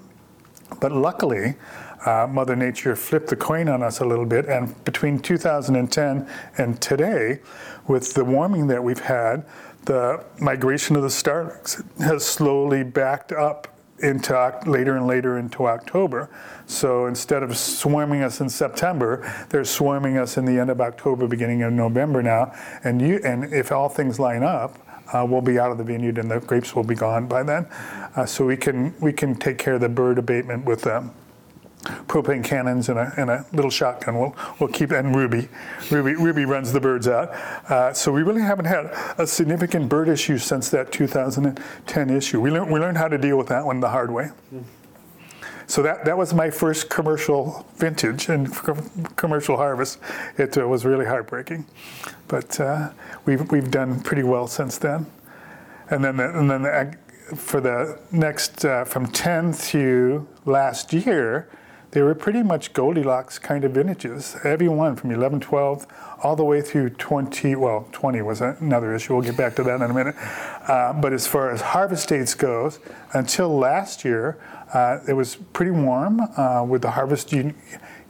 [0.78, 1.54] But luckily,
[2.06, 6.80] uh, Mother Nature flipped the coin on us a little bit, and between 2010 and
[6.80, 7.40] today,
[7.86, 9.44] with the warming that we've had,
[9.84, 13.66] the migration of the starlings has slowly backed up
[14.02, 16.30] into later and later into October.
[16.66, 21.26] So instead of swarming us in September, they're swarming us in the end of October,
[21.26, 22.54] beginning of November now.
[22.82, 24.78] And you, and if all things line up,
[25.12, 27.66] uh, we'll be out of the vineyard and the grapes will be gone by then.
[28.16, 31.10] Uh, so we can we can take care of the bird abatement with them
[32.06, 34.18] propane cannons and a, and a little shotgun.
[34.18, 35.48] We'll, we'll keep and Ruby.
[35.90, 37.30] Ruby, Ruby runs the birds out.
[37.70, 38.86] Uh, so we really haven't had
[39.18, 42.40] a significant bird issue since that 2010 issue.
[42.40, 44.30] We, learned we learned how to deal with that one the hard way.
[45.66, 48.52] So that, that was my first commercial vintage and
[49.16, 50.00] commercial harvest.
[50.36, 51.64] It uh, was really heartbreaking.
[52.26, 52.90] But uh,
[53.24, 55.06] we've, we've done pretty well since then.
[55.88, 61.48] And then, the, and then the, for the next, uh, from 10 to last year,
[61.92, 64.36] they were pretty much Goldilocks kind of vintages.
[64.44, 65.86] Every one from 11, 12,
[66.22, 67.56] all the way through 20.
[67.56, 69.14] Well, 20 was another issue.
[69.14, 70.14] We'll get back to that in a minute.
[70.68, 72.78] Uh, but as far as harvest dates goes,
[73.12, 74.38] until last year,
[74.72, 76.20] uh, it was pretty warm.
[76.36, 77.54] Uh, with the harvest, you,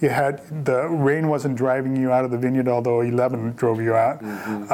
[0.00, 3.94] you had the rain wasn't driving you out of the vineyard, although 11 drove you
[3.94, 4.22] out.
[4.22, 4.72] Mm-hmm.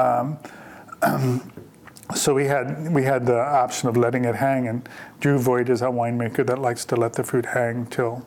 [1.03, 1.41] Um,
[2.15, 4.89] so we had we had the option of letting it hang, and
[5.21, 8.27] Drew Voigt is a winemaker that likes to let the fruit hang till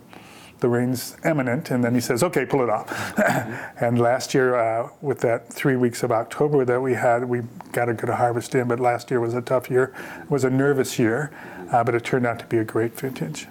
[0.59, 3.17] the rain's imminent, and then he says, okay, pull it off.
[3.81, 7.41] and last year, uh, with that three weeks of October that we had, we
[7.71, 9.93] got a good harvest in, but last year was a tough year.
[10.21, 11.31] It was a nervous year,
[11.71, 13.47] uh, but it turned out to be a great vintage.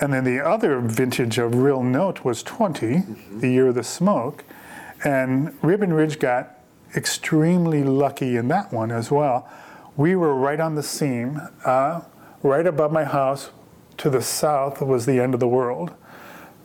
[0.00, 3.40] And then the other vintage of real note was 20, mm-hmm.
[3.40, 4.44] the year of the smoke.
[5.04, 6.58] And Ribbon Ridge got
[6.96, 9.48] extremely lucky in that one as well.
[9.96, 12.02] We were right on the seam, uh,
[12.42, 13.50] right above my house,
[13.98, 15.92] to the south was the end of the world.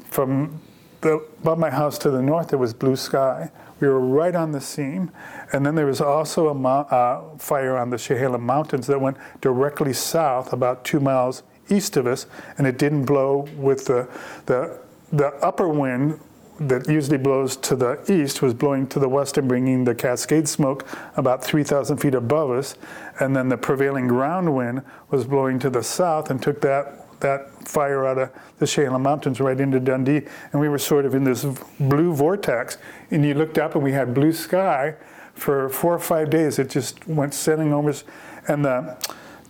[0.10, 0.62] From
[1.02, 3.52] the, above my house to the north, there was blue sky.
[3.80, 5.12] We were right on the seam.
[5.52, 9.94] And then there was also a uh, fire on the Chehalem Mountains that went directly
[9.94, 14.08] south, about two miles east of us, and it didn't blow with the,
[14.46, 14.80] the,
[15.12, 16.20] the upper wind
[16.60, 20.48] that usually blows to the east was blowing to the west and bringing the cascade
[20.48, 22.76] smoke about 3,000 feet above us.
[23.20, 27.68] And then the prevailing ground wind was blowing to the south and took that that
[27.68, 31.24] fire out of the Chehalem Mountains right into Dundee, and we were sort of in
[31.24, 31.44] this
[31.80, 32.78] blue vortex.
[33.10, 34.96] And you looked up, and we had blue sky
[35.34, 36.60] for four or five days.
[36.60, 37.94] It just went sailing over
[38.48, 38.98] and the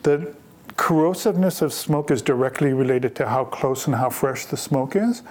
[0.03, 0.33] the
[0.75, 5.21] corrosiveness of smoke is directly related to how close and how fresh the smoke is.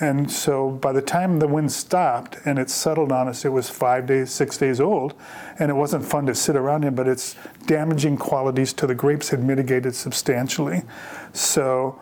[0.00, 3.68] And so by the time the wind stopped and it settled on us, it was
[3.68, 5.14] five days, six days old.
[5.58, 7.36] And it wasn't fun to sit around in, but its
[7.66, 10.82] damaging qualities to the grapes had mitigated substantially.
[11.34, 12.00] So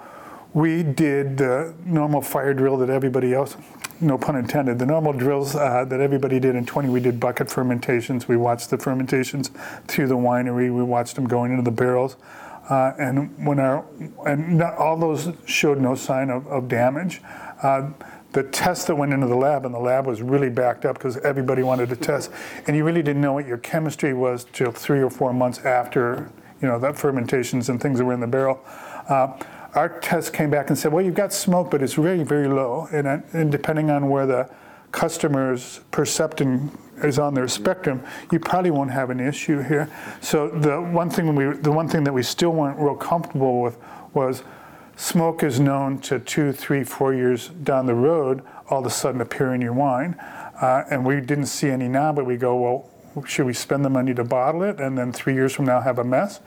[0.54, 3.56] we did the normal fire drill that everybody else,
[4.00, 6.88] no pun intended, the normal drills uh, that everybody did in 20.
[6.88, 8.28] We did bucket fermentations.
[8.28, 9.50] We watched the fermentations
[9.88, 10.74] through the winery.
[10.74, 12.16] We watched them going into the barrels.
[12.68, 13.84] Uh, and when our
[14.26, 17.22] and not, all those showed no sign of, of damage.
[17.62, 17.90] Uh,
[18.32, 21.16] the test that went into the lab, and the lab was really backed up because
[21.18, 22.30] everybody wanted to test,
[22.66, 26.30] and you really didn't know what your chemistry was till three or four months after,
[26.60, 28.60] you know, that fermentations and things that were in the barrel.
[29.08, 29.32] Uh,
[29.74, 32.88] our test came back and said, well, you've got smoke, but it's very, very low.
[32.92, 34.50] And, and depending on where the
[34.92, 39.90] customer's perception is on their spectrum, you probably won't have an issue here.
[40.20, 43.78] So the one thing we, the one thing that we still weren't real comfortable with
[44.14, 44.42] was
[44.98, 49.20] smoke is known to two, three, four years down the road all of a sudden
[49.20, 50.14] appear in your wine.
[50.61, 52.90] Uh, and we didn't see any now, but we go, well,
[53.26, 55.98] should we spend the money to bottle it and then three years from now have
[55.98, 56.40] a mess?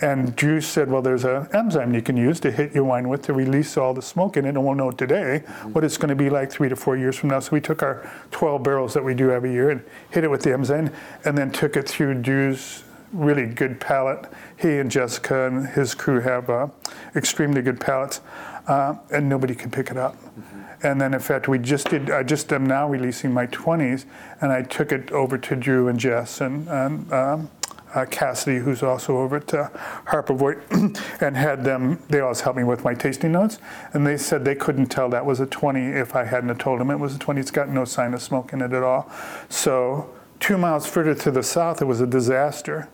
[0.00, 3.22] And Drew said, well, there's an enzyme you can use to hit your wine with
[3.22, 5.40] to release all the smoke in it, and we'll know today
[5.72, 7.40] what it's going to be like three to four years from now.
[7.40, 10.42] So we took our 12 barrels that we do every year and hit it with
[10.42, 10.90] the enzyme,
[11.24, 14.26] and then took it through Drew's really good palate.
[14.56, 16.68] He and Jessica and his crew have uh,
[17.14, 18.20] extremely good palates,
[18.66, 20.16] uh, and nobody can pick it up.
[20.16, 20.86] Mm-hmm.
[20.86, 22.10] And then, in fact, we just did.
[22.10, 24.04] I just am now releasing my 20s,
[24.40, 27.50] and I took it over to Drew and Jess and, and um,
[27.94, 29.68] uh, Cassidy, who's also over at uh,
[30.06, 30.58] Harper Voigt,
[31.20, 32.02] and had them.
[32.08, 33.58] They always help me with my tasting notes,
[33.94, 36.80] and they said they couldn't tell that was a 20 if I hadn't have told
[36.80, 37.40] them it was a 20.
[37.40, 39.10] It's got no sign of smoke in it at all.
[39.48, 42.88] So two miles further to the south, it was a disaster.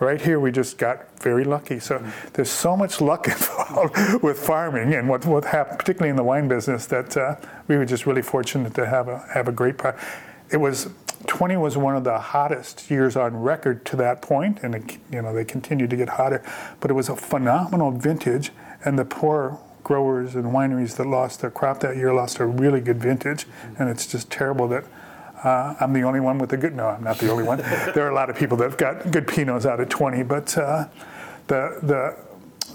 [0.00, 1.78] Right here, we just got very lucky.
[1.78, 2.28] So mm-hmm.
[2.32, 6.48] there's so much luck involved with farming and what, what happened, particularly in the wine
[6.48, 7.36] business, that uh,
[7.68, 9.78] we were just really fortunate to have a have a great.
[9.78, 9.96] Pro-
[10.50, 10.88] it was
[11.26, 15.22] 20 was one of the hottest years on record to that point, and it, you
[15.22, 16.42] know they continued to get hotter.
[16.80, 18.50] But it was a phenomenal vintage,
[18.84, 22.80] and the poor growers and wineries that lost their crop that year lost a really
[22.80, 23.46] good vintage,
[23.78, 24.84] and it's just terrible that
[25.44, 26.74] uh, I'm the only one with a good.
[26.74, 27.58] No, I'm not the only one.
[27.94, 30.56] there are a lot of people that have got good Pinots out at 20, but
[30.56, 30.86] uh,
[31.46, 32.16] the the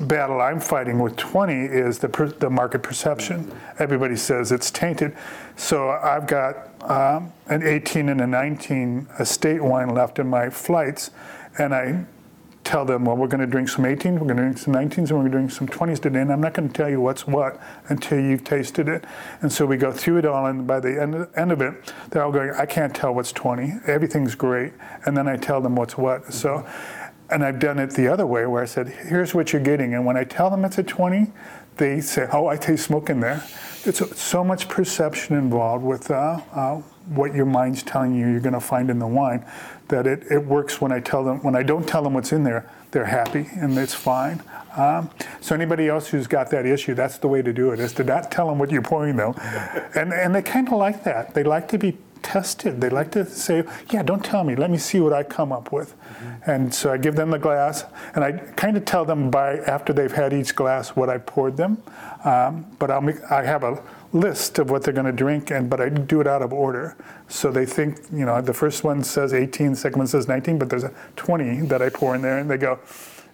[0.05, 3.51] battle I'm fighting with 20 is the per, the market perception.
[3.79, 5.15] Everybody says it's tainted,
[5.57, 11.11] so I've got um, an 18 and a 19 estate wine left in my flights,
[11.57, 12.05] and I
[12.63, 14.97] tell them, well, we're going to drink some 18s, we're going to drink some 19s,
[14.97, 17.01] and we're going to drink some 20s today, and I'm not going to tell you
[17.01, 19.05] what's what until you've tasted it.
[19.41, 21.93] And so we go through it all, and by the end of, end of it,
[22.09, 23.73] they're all going, I can't tell what's 20.
[23.87, 24.73] Everything's great.
[25.05, 26.31] And then I tell them what's what.
[26.33, 26.67] So,
[27.31, 29.93] and I've done it the other way where I said, here's what you're getting.
[29.93, 31.31] And when I tell them it's a 20,
[31.77, 33.43] they say, oh, I taste smoke in there.
[33.85, 36.75] It's so much perception involved with uh, uh,
[37.07, 39.45] what your mind's telling you you're going to find in the wine
[39.89, 42.43] that it, it works when I tell them, when I don't tell them what's in
[42.43, 44.41] there, they're happy and it's fine.
[44.77, 45.09] Um,
[45.41, 48.03] so anybody else who's got that issue, that's the way to do it, is to
[48.03, 49.33] not tell them what you're pouring them.
[49.95, 51.33] And, and they kind of like that.
[51.33, 51.97] They like to be
[52.29, 52.79] tested.
[52.79, 54.55] They like to say, yeah, don't tell me.
[54.55, 55.95] Let me see what I come up with.
[55.97, 56.51] Mm-hmm.
[56.51, 59.93] And so I give them the glass, and I kind of tell them by after
[59.93, 61.81] they've had each glass what I poured them.
[62.23, 63.81] Um, but I'll make, I have a
[64.13, 66.95] list of what they're going to drink, and but I do it out of order.
[67.29, 70.59] So they think, you know, the first one says 18, the second one says 19,
[70.59, 72.77] but there's a 20 that I pour in there, and they go,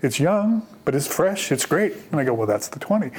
[0.02, 1.94] it's young, but it's fresh, it's great.
[2.12, 3.12] And I go, well, that's the 20.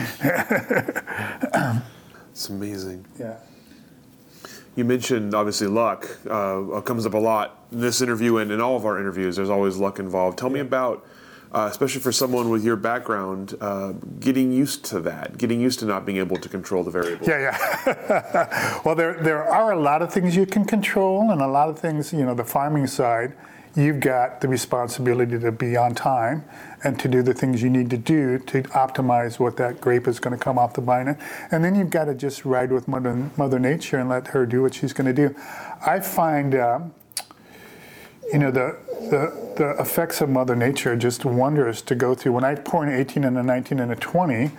[2.36, 3.02] It's amazing.
[3.18, 3.38] Yeah.
[4.76, 8.76] You mentioned obviously luck uh, comes up a lot in this interview and in all
[8.76, 9.36] of our interviews.
[9.36, 10.38] There's always luck involved.
[10.38, 11.06] Tell me about,
[11.50, 15.86] uh, especially for someone with your background, uh, getting used to that, getting used to
[15.86, 17.26] not being able to control the variables.
[17.26, 18.80] Yeah, yeah.
[18.84, 21.78] well, there there are a lot of things you can control, and a lot of
[21.78, 23.34] things, you know, the farming side
[23.76, 26.44] you've got the responsibility to be on time
[26.82, 30.18] and to do the things you need to do to optimize what that grape is
[30.18, 31.18] going to come off the vine.
[31.50, 34.62] And then you've got to just ride with Mother, Mother Nature and let her do
[34.62, 35.34] what she's going to do.
[35.86, 36.94] I find, um,
[38.32, 38.78] you know, the,
[39.10, 42.32] the, the effects of Mother Nature are just wondrous to go through.
[42.32, 44.52] When I pour an 18 and a 19 and a 20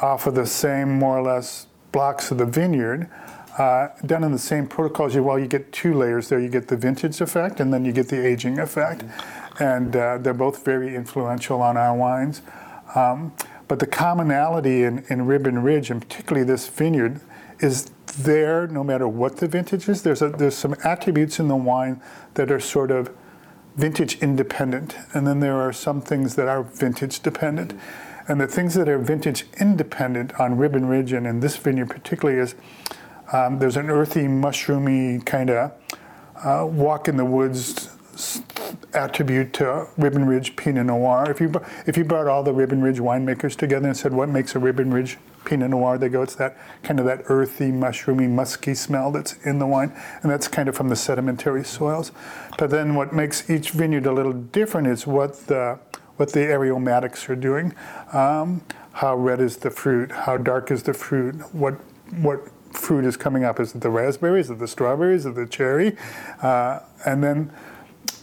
[0.00, 3.10] off of the same, more or less, blocks of the vineyard,
[3.60, 6.40] uh, done in the same protocols, you, well, you get two layers there.
[6.40, 9.04] You get the vintage effect and then you get the aging effect.
[9.60, 12.40] And uh, they're both very influential on our wines.
[12.94, 13.34] Um,
[13.68, 17.20] but the commonality in, in Ribbon Ridge, and particularly this vineyard,
[17.58, 20.04] is there no matter what the vintage is.
[20.04, 22.00] There's, a, there's some attributes in the wine
[22.34, 23.14] that are sort of
[23.76, 27.74] vintage independent, and then there are some things that are vintage dependent.
[28.26, 32.40] And the things that are vintage independent on Ribbon Ridge and in this vineyard particularly
[32.40, 32.54] is
[33.32, 35.72] um, there's an earthy, mushroomy kind of
[36.44, 37.90] uh, walk in the woods
[38.92, 41.30] attribute to Ribbon Ridge Pinot Noir.
[41.30, 41.52] If you
[41.86, 44.92] if you brought all the Ribbon Ridge winemakers together and said what makes a Ribbon
[44.92, 49.34] Ridge Pinot Noir, they go it's that kind of that earthy, mushroomy, musky smell that's
[49.44, 52.12] in the wine, and that's kind of from the sedimentary soils.
[52.58, 55.78] But then what makes each vineyard a little different is what the
[56.16, 57.74] what the aromatics are doing.
[58.12, 58.62] Um,
[58.92, 60.12] how red is the fruit?
[60.12, 61.36] How dark is the fruit?
[61.54, 61.74] What
[62.20, 62.40] what
[62.72, 63.60] fruit is coming up?
[63.60, 64.46] Is it the raspberries?
[64.46, 65.20] Is it the strawberries?
[65.20, 65.96] Is it the cherry?
[66.42, 67.52] Uh, and then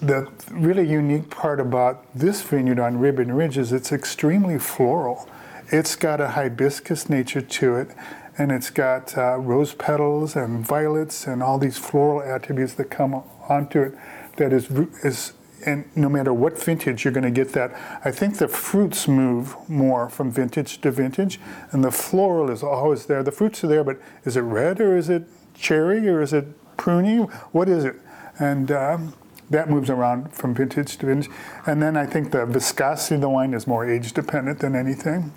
[0.02, 5.28] the really unique part about this vineyard on Ribbon Ridge is it's extremely floral.
[5.70, 7.90] It's got a hibiscus nature to it,
[8.38, 13.24] and it's got uh, rose petals and violets and all these floral attributes that come
[13.50, 13.96] onto it
[14.38, 14.70] that is,
[15.04, 15.34] is
[15.66, 17.74] and no matter what vintage, you're going to get that.
[18.06, 21.40] I think the fruits move more from vintage to vintage,
[21.72, 23.24] and the floral is always there.
[23.24, 25.24] The fruits are there, but is it red or is it
[25.56, 26.46] cherry or is it
[26.78, 27.30] pruny?
[27.52, 27.96] What is it?
[28.40, 29.14] And um,
[29.50, 31.32] that moves around from vintage to vintage.
[31.66, 35.32] And then I think the viscosity of the wine is more age dependent than anything.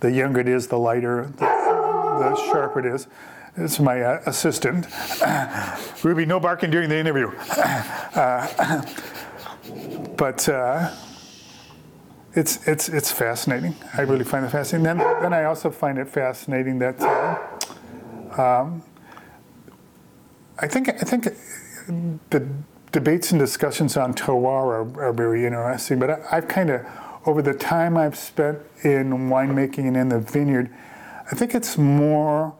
[0.00, 3.06] The younger it is, the lighter, the, the sharper it is.
[3.56, 4.86] It's my uh, assistant.
[6.04, 7.30] Ruby, no barking during the interview.
[8.10, 8.82] Uh,
[10.16, 10.90] but uh,
[12.34, 13.74] it's, it's, it's fascinating.
[13.94, 14.84] I really find it fascinating.
[14.84, 17.38] Then, then I also find it fascinating that uh,
[18.40, 18.82] um,
[20.58, 21.28] I think, I think
[22.30, 22.46] the
[22.92, 26.86] debates and discussions on terroir are, are very interesting, but I, I've kind of,
[27.26, 30.70] over the time I've spent in winemaking and in the vineyard,
[31.30, 32.54] I think it's more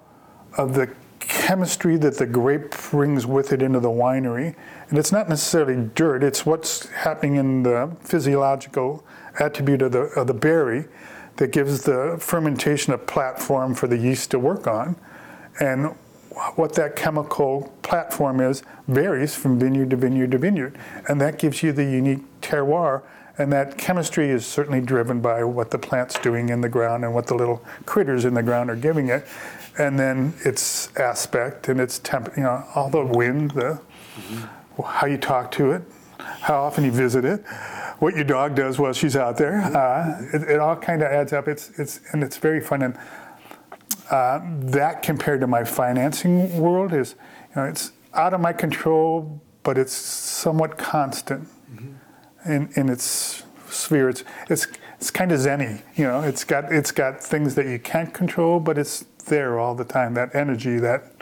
[0.56, 4.54] of the chemistry that the grape brings with it into the winery.
[4.90, 9.04] And it's not necessarily dirt, it's what's happening in the physiological
[9.38, 10.86] attribute of the, of the berry
[11.36, 14.96] that gives the fermentation a platform for the yeast to work on.
[15.60, 15.94] And
[16.56, 20.76] what that chemical platform is varies from vineyard to vineyard to vineyard.
[21.08, 23.02] And that gives you the unique terroir.
[23.38, 27.14] And that chemistry is certainly driven by what the plant's doing in the ground and
[27.14, 29.26] what the little critters in the ground are giving it
[29.78, 33.80] and then its aspect and its temp, you know, all the wind, the
[34.16, 34.59] mm-hmm.
[34.84, 35.82] How you talk to it,
[36.18, 37.44] how often you visit it,
[37.98, 39.60] what your dog does while she's out there.
[39.60, 41.48] Uh, it, it, all kind of adds up.
[41.48, 42.82] It's it's and it's very fun.
[42.82, 42.98] And
[44.10, 44.40] uh,
[44.72, 47.14] that compared to my financing world is,
[47.50, 52.50] you know, it's out of my control, but it's somewhat constant mm-hmm.
[52.50, 54.08] in in its sphere.
[54.08, 55.82] It's it's it's kind of zenny.
[55.96, 59.74] You know, it's got it's got things that you can't control, but it's there all
[59.74, 61.12] the time, that energy, that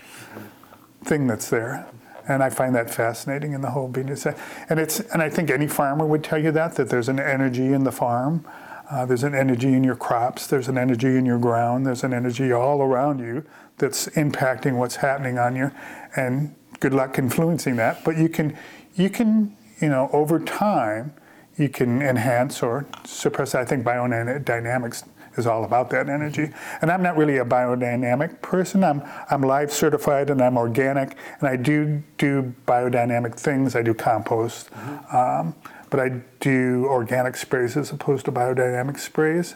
[1.05, 1.87] thing that's there.
[2.29, 4.27] And I find that fascinating in the whole business.
[4.69, 7.73] And it's and I think any farmer would tell you that that there's an energy
[7.73, 8.47] in the farm,
[8.91, 12.13] uh, there's an energy in your crops, there's an energy in your ground, there's an
[12.13, 13.45] energy all around you
[13.79, 15.71] that's impacting what's happening on you.
[16.17, 18.05] And good luck influencing that.
[18.05, 18.57] But you can
[18.95, 21.15] you can you know over time
[21.57, 23.55] you can enhance or suppress.
[23.55, 25.05] I think biodynamics
[25.39, 26.51] is all about that energy.
[26.81, 28.85] And I'm not really a biodynamic person.
[28.85, 33.75] I'm, I'm live certified and I'm organic, and I do do biodynamic things.
[33.77, 35.17] I do compost, mm-hmm.
[35.17, 35.55] um,
[35.91, 39.55] but I do organic sprays as opposed to biodynamic sprays.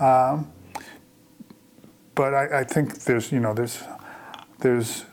[0.00, 0.52] Um,
[2.14, 3.82] but I, I, think there's, you know, there's,
[4.58, 5.04] there's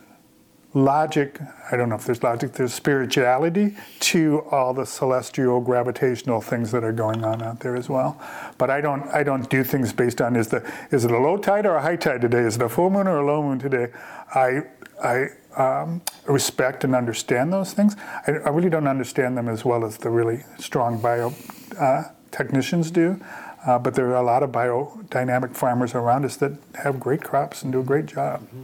[0.74, 1.40] logic,
[1.72, 6.84] I don't know if there's logic, there's spirituality to all the celestial gravitational things that
[6.84, 8.22] are going on out there as well.
[8.58, 11.38] But I don't I don't do things based on is the is it a low
[11.38, 12.42] tide or a high tide today?
[12.42, 13.88] Is it a full moon or a low moon today?
[14.34, 14.62] I
[15.04, 17.96] I um, respect and understand those things.
[18.28, 21.34] I, I, really don't understand them as well as the really strong bio
[21.80, 23.20] uh, technicians do.
[23.66, 27.64] Uh, but there are a lot of biodynamic farmers around us that have great crops
[27.64, 28.42] and do a great job.
[28.42, 28.64] Mm-hmm.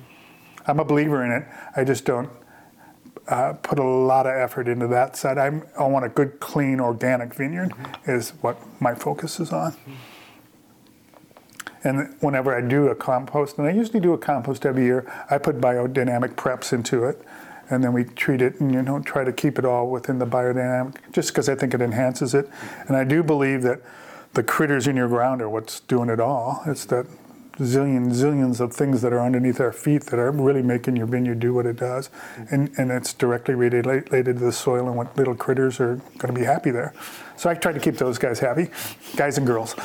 [0.67, 1.47] I'm a believer in it.
[1.75, 2.29] I just don't
[3.27, 5.37] uh, put a lot of effort into that side.
[5.37, 8.11] I'm, i want a good, clean, organic vineyard, mm-hmm.
[8.11, 9.75] is what my focus is on.
[11.83, 15.37] And whenever I do a compost, and I usually do a compost every year, I
[15.37, 17.21] put biodynamic preps into it.
[17.69, 20.27] And then we treat it and you know try to keep it all within the
[20.27, 22.47] biodynamic, just because I think it enhances it.
[22.87, 23.81] And I do believe that
[24.33, 26.61] the critters in your ground are what's doing it all.
[26.67, 27.07] It's that
[27.57, 31.39] zillion zillions of things that are underneath our feet that are really making your vineyard
[31.39, 32.09] do what it does.
[32.51, 36.39] And, and it's directly related to the soil and what little critters are going to
[36.39, 36.93] be happy there.
[37.37, 38.69] So i try to keep those guys happy
[39.15, 39.75] guys and girls.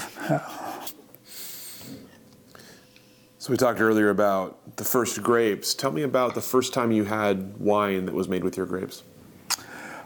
[3.38, 5.72] So we talked earlier about the first grapes.
[5.72, 9.02] Tell me about the first time you had wine that was made with your grapes.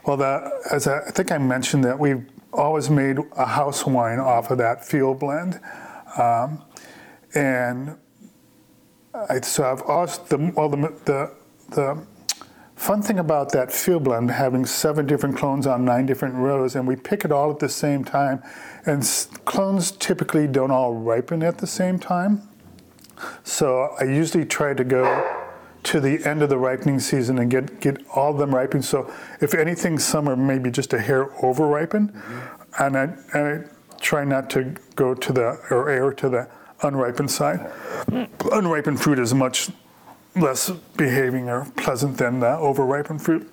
[0.05, 4.19] Well the, as I, I think i mentioned that we've always made a house wine
[4.19, 5.59] off of that field blend.
[6.17, 6.63] Um,
[7.35, 7.97] and
[9.13, 11.31] I, so I've asked the, well, the, the,
[11.69, 12.05] the
[12.75, 16.87] fun thing about that field blend, having seven different clones on nine different rows, and
[16.87, 18.43] we pick it all at the same time,
[18.85, 19.03] and
[19.45, 22.41] clones typically don't all ripen at the same time.
[23.43, 25.43] So I usually try to go
[25.83, 28.83] to the end of the ripening season and get, get all of them ripened.
[28.83, 32.83] So if anything, some are maybe just a hair over ripened, mm-hmm.
[32.83, 36.49] and, I, and I try not to go to the or air to the
[36.85, 37.71] unripened side.
[38.51, 39.69] Unripened fruit is much
[40.35, 43.49] less behaving or pleasant than uh, overripened fruit.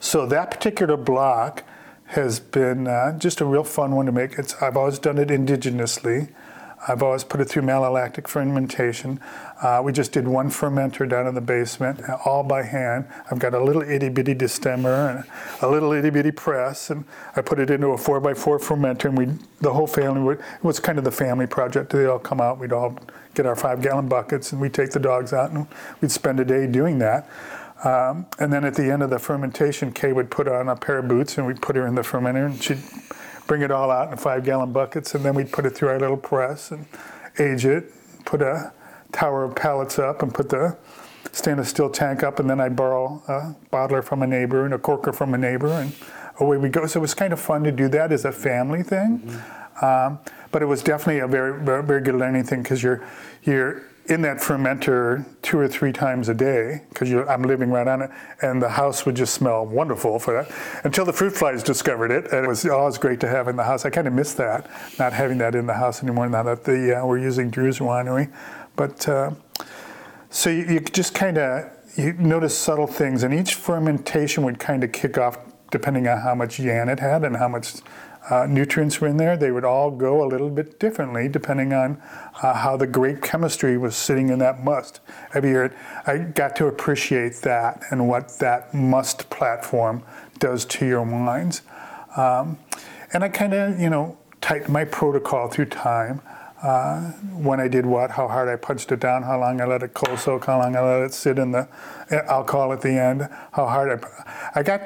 [0.00, 1.64] So that particular block
[2.06, 4.38] has been uh, just a real fun one to make.
[4.38, 6.32] It's, I've always done it indigenously.
[6.88, 9.20] I've always put it through malolactic fermentation.
[9.62, 13.06] Uh, we just did one fermenter down in the basement, all by hand.
[13.30, 15.24] I've got a little itty bitty destemmer and
[15.62, 17.04] a little itty bitty press, and
[17.36, 19.26] I put it into a four by four fermenter, and we,
[19.60, 21.90] the whole family, would, it was kind of the family project.
[21.90, 22.98] They all come out, we'd all
[23.34, 25.66] get our five gallon buckets, and we'd take the dogs out, and
[26.00, 27.28] we'd spend a day doing that.
[27.84, 30.98] Um, and then at the end of the fermentation, Kay would put on a pair
[30.98, 32.82] of boots, and we'd put her in the fermenter, and she'd
[33.50, 35.98] bring it all out in five gallon buckets, and then we'd put it through our
[35.98, 36.86] little press and
[37.40, 37.92] age it,
[38.24, 38.72] put a
[39.10, 40.78] tower of pallets up, and put the
[41.32, 44.78] stainless steel tank up, and then I'd borrow a bottler from a neighbor and a
[44.78, 45.92] corker from a neighbor, and
[46.38, 46.86] away we go.
[46.86, 49.18] So it was kind of fun to do that as a family thing.
[49.18, 49.84] Mm-hmm.
[49.84, 50.20] Um,
[50.52, 53.04] but it was definitely a very, very, very good learning thing because you're,
[53.42, 58.02] you're in that fermenter two or three times a day because I'm living right on
[58.02, 58.10] it,
[58.42, 60.52] and the house would just smell wonderful for that
[60.84, 63.62] until the fruit flies discovered it, and it was always great to have in the
[63.62, 63.84] house.
[63.84, 66.28] I kind of miss that, not having that in the house anymore.
[66.28, 68.32] Now that the uh, we're using Drew's winery,
[68.74, 69.30] but uh,
[70.28, 74.82] so you, you just kind of you notice subtle things, and each fermentation would kind
[74.82, 75.38] of kick off
[75.70, 77.74] depending on how much YAN it had and how much
[78.30, 82.00] uh, nutrients were in there, they would all go a little bit differently depending on
[82.42, 85.00] uh, how the grape chemistry was sitting in that must.
[85.34, 85.76] Every year,
[86.06, 90.04] I got to appreciate that and what that must platform
[90.38, 91.62] does to your wines.
[92.16, 92.58] Um,
[93.12, 96.22] and I kind of, you know, tightened my protocol through time.
[96.62, 99.82] Uh, when I did what, how hard I punched it down, how long I let
[99.82, 101.66] it cold soak, how long I let it sit in the
[102.28, 103.22] alcohol at the end,
[103.52, 104.60] how hard I.
[104.60, 104.82] I got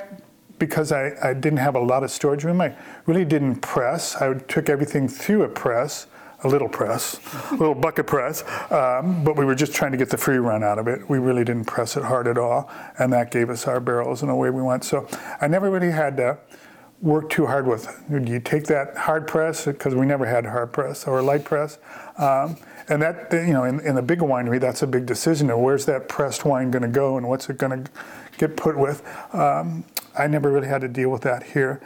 [0.59, 2.75] because I, I didn't have a lot of storage room, I
[3.07, 4.17] really didn't press.
[4.17, 6.07] I took everything through a press,
[6.43, 7.19] a little press,
[7.51, 10.63] a little bucket press, um, but we were just trying to get the free run
[10.63, 11.09] out of it.
[11.09, 14.31] We really didn't press it hard at all, and that gave us our barrels, and
[14.31, 14.85] away we went.
[14.85, 15.09] So
[15.41, 16.39] I never really had to
[17.01, 18.25] work too hard with it.
[18.25, 21.79] Do you take that hard press because we never had hard press or light press,
[22.19, 22.57] um,
[22.89, 25.51] and that you know in, in the big winery that's a big decision.
[25.51, 27.91] Of where's that pressed wine going to go and what's it going to
[28.39, 29.03] get put with?
[29.35, 29.85] Um,
[30.17, 31.81] I never really had to deal with that here,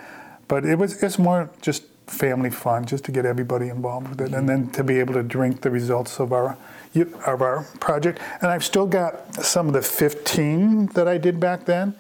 [0.49, 4.35] but it was it's more just family fun, just to get everybody involved with it,
[4.35, 6.57] and then to be able to drink the results of our
[7.27, 8.19] of our project.
[8.41, 11.95] And I've still got some of the 15 that I did back then,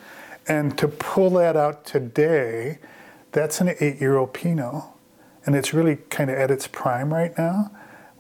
[0.47, 2.79] and to pull that out today,
[3.33, 4.83] that's an eight-year-old Pinot,
[5.45, 7.71] and it's really kind of at its prime right now.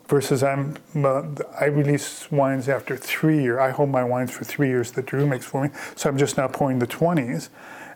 [0.08, 1.22] Versus I'm, uh,
[1.60, 3.58] I release wines after three years.
[3.58, 5.68] I hold my wines for three years that Drew makes for me.
[5.96, 7.50] So I'm just now pouring the 20s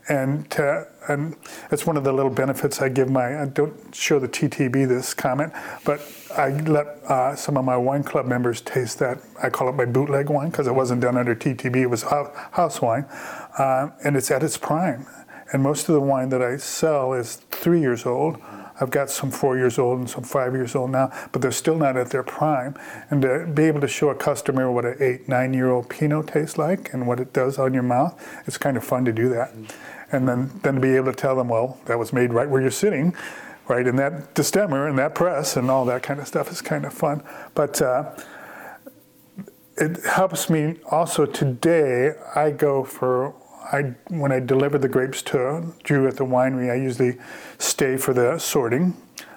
[0.09, 1.37] and to, and
[1.71, 3.41] it's one of the little benefits I give my.
[3.41, 5.53] I don't show the TTB this comment,
[5.85, 6.01] but
[6.37, 9.19] I let uh, some of my wine club members taste that.
[9.43, 11.77] I call it my bootleg wine because it wasn't done under TTB.
[11.77, 13.05] It was house wine,
[13.59, 15.07] uh, and it's at its prime.
[15.53, 18.41] And most of the wine that I sell is three years old.
[18.81, 21.77] I've got some four years old and some five years old now, but they're still
[21.77, 22.75] not at their prime.
[23.11, 26.29] And to be able to show a customer what an eight, nine year old Pinot
[26.29, 29.29] tastes like and what it does on your mouth, it's kind of fun to do
[29.29, 29.53] that.
[30.13, 32.61] And then, then to be able to tell them, well, that was made right where
[32.61, 33.17] you're sitting,
[33.69, 36.85] right in that destemmer and that press and all that kind of stuff is kind
[36.85, 37.23] of fun.
[37.55, 38.15] But uh,
[39.77, 42.13] it helps me also today.
[42.35, 43.35] I go for
[43.73, 47.19] I when I deliver the grapes to Drew at the winery, I usually
[47.59, 48.97] stay for the sorting,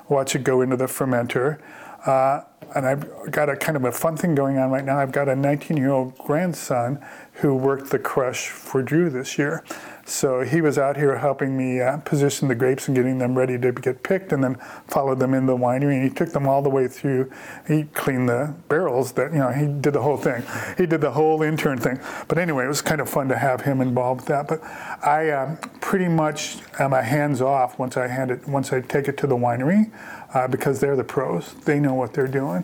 [0.09, 1.59] watch it go into the fermenter.
[2.05, 2.41] Uh,
[2.75, 4.97] and I've got a kind of a fun thing going on right now.
[4.97, 7.03] I've got a 19 year old grandson
[7.33, 9.63] who worked the crush for Drew this year.
[10.07, 13.57] So he was out here helping me uh, position the grapes and getting them ready
[13.57, 14.55] to get picked, and then
[14.87, 15.95] followed them in the winery.
[15.95, 17.31] And he took them all the way through.
[17.67, 19.13] He cleaned the barrels.
[19.13, 20.43] That you know, he did the whole thing.
[20.77, 21.99] He did the whole intern thing.
[22.27, 24.47] But anyway, it was kind of fun to have him involved with that.
[24.47, 24.63] But
[25.03, 29.07] I um, pretty much am a hands off once I hand it once I take
[29.07, 29.91] it to the winery,
[30.35, 31.55] uh, because they're the pros.
[31.65, 32.63] They know what they're doing.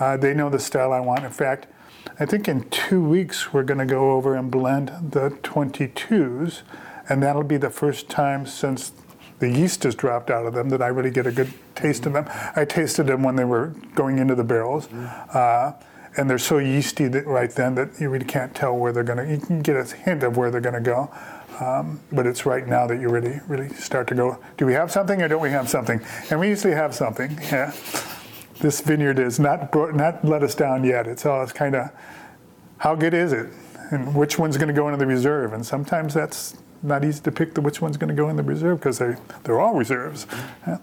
[0.00, 1.24] Uh, they know the style I want.
[1.24, 1.66] In fact.
[2.20, 6.62] I think in two weeks we're going to go over and blend the 22s,
[7.08, 8.90] and that'll be the first time since
[9.38, 12.14] the yeast has dropped out of them that I really get a good taste of
[12.14, 12.28] them.
[12.56, 14.88] I tasted them when they were going into the barrels.
[14.88, 15.74] Uh,
[16.16, 19.24] and they're so yeasty that right then that you really can't tell where they're going
[19.24, 19.32] to.
[19.32, 21.08] You can get a hint of where they're going to go,
[21.60, 24.42] um, but it's right now that you really, really start to go.
[24.56, 26.00] Do we have something or don't we have something?
[26.30, 27.38] And we usually have something.
[27.42, 27.72] Yeah
[28.60, 31.06] this vineyard is not brought, not let us down yet.
[31.06, 31.90] It's all it's kind of
[32.78, 33.48] how good is it,
[33.90, 35.52] and which one's going to go into the reserve.
[35.52, 38.42] And sometimes that's not easy to pick the which one's going to go in the
[38.42, 40.26] reserve because they they're all reserves.
[40.66, 40.78] Yeah.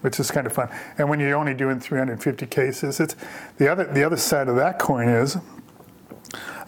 [0.00, 3.16] Which is kind of fun, and when you're only doing 350 cases, it's
[3.56, 5.36] the other the other side of that coin is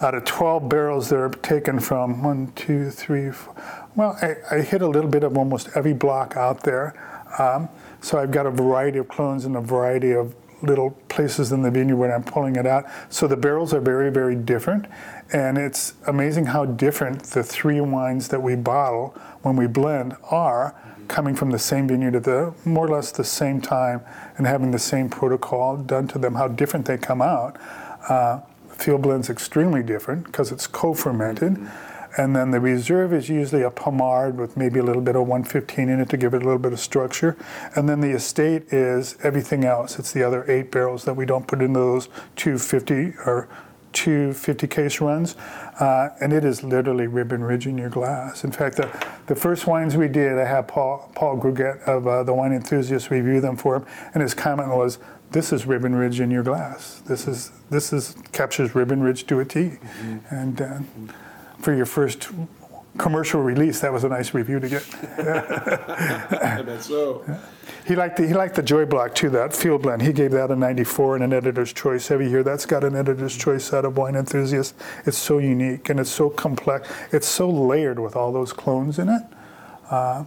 [0.01, 3.55] out of 12 barrels that are taken from one, two, three, four,
[3.97, 6.95] well, I, I hit a little bit of almost every block out there.
[7.39, 7.69] Um,
[8.01, 11.71] so I've got a variety of clones and a variety of little places in the
[11.71, 12.87] vineyard where I'm pulling it out.
[13.09, 14.87] So the barrels are very, very different.
[15.33, 20.75] And it's amazing how different the three wines that we bottle when we blend are
[21.09, 24.01] coming from the same vineyard at the more or less the same time
[24.39, 27.57] and having the same protocol done to them, how different they come out.
[28.09, 28.41] Uh,
[28.71, 31.55] field blend's extremely different because it's co-fermented.
[31.55, 35.23] Mm-hmm and then the reserve is usually a Pommard with maybe a little bit of
[35.23, 37.37] 115 in it to give it a little bit of structure.
[37.75, 39.99] And then the estate is everything else.
[39.99, 43.49] It's the other eight barrels that we don't put into those 250 or
[43.93, 45.37] 250 case runs.
[45.79, 48.45] Uh, and it is literally ribbon ridge in your glass.
[48.45, 48.89] In fact, the,
[49.27, 53.11] the first wines we did, I had Paul, Paul Gregutt of uh, the Wine Enthusiast
[53.11, 54.99] review them for him, and his comment was,
[55.31, 57.03] this is ribbon ridge in your glass.
[57.07, 59.61] This is this is captures ribbon ridge to a T.
[59.61, 60.35] Mm-hmm.
[60.35, 60.79] and uh,
[61.61, 62.29] for your first
[62.99, 64.87] commercial release, that was a nice review to get.
[65.19, 67.25] I bet so.
[67.87, 70.03] He liked the, he liked the Joy Block too, that field blend.
[70.03, 72.11] He gave that a 94 and an editor's choice.
[72.11, 74.75] Every year that's got an editor's choice out of Wine Enthusiasts.
[75.07, 76.89] It's so unique and it's so complex.
[77.13, 79.23] It's so layered with all those clones in it.
[79.91, 80.25] Uh,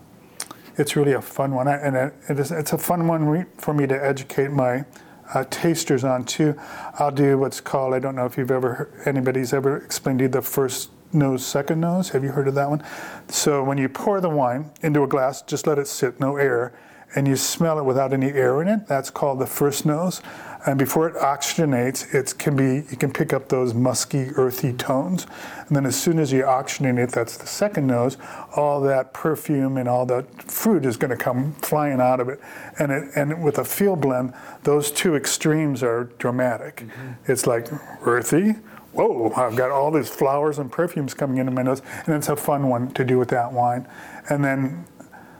[0.78, 3.86] it's really a fun one, and it, it is, it's a fun one for me
[3.86, 4.86] to educate my
[5.34, 6.60] uh, tasters on too.
[7.00, 10.26] I'll do what's called I don't know if you've ever heard, anybody's ever explained to
[10.26, 12.09] you the first nose, second nose.
[12.09, 12.84] Have you heard of that one?
[13.30, 16.74] So when you pour the wine into a glass, just let it sit, no air,
[17.16, 18.88] and you smell it without any air in it.
[18.88, 20.22] That's called the first nose.
[20.66, 25.28] And before it oxygenates, it can be you can pick up those musky, earthy tones.
[25.68, 28.18] And then as soon as you oxygenate it, that's the second nose.
[28.55, 32.39] All that perfume and all that fruit is going to come flying out of it.
[32.80, 34.34] And it, and with a field blend,
[34.64, 36.78] those two extremes are dramatic.
[36.78, 37.32] Mm-hmm.
[37.32, 37.68] It's like
[38.07, 38.55] earthy,
[38.94, 41.82] whoa, I've got all these flowers and perfumes coming into my nose.
[42.06, 43.88] And it's a fun one to do with that wine.
[44.30, 44.86] And then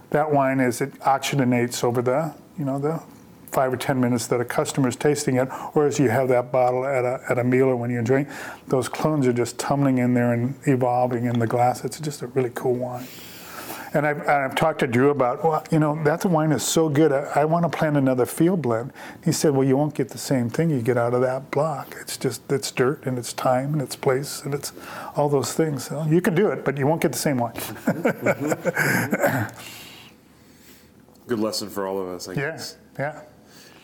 [0.10, 3.02] that wine, is it oxygenates over the, you know, the
[3.54, 6.52] five or 10 minutes that a customer is tasting it, or as you have that
[6.52, 8.28] bottle at a, at a meal or when you drink,
[8.68, 11.86] those clones are just tumbling in there and evolving in the glass.
[11.86, 13.08] It's just a really cool wine.
[13.94, 17.12] And I've, I've talked to Drew about, well, you know, that wine is so good.
[17.12, 18.92] I, I want to plant another field blend.
[19.24, 21.96] He said, well, you won't get the same thing you get out of that block.
[22.02, 24.74] It's just, it's dirt and it's time and it's place and it's
[25.16, 25.86] all those things.
[25.86, 27.54] So you can do it, but you won't get the same wine.
[31.28, 32.78] good lesson for all of us, I guess.
[32.98, 33.22] Yeah,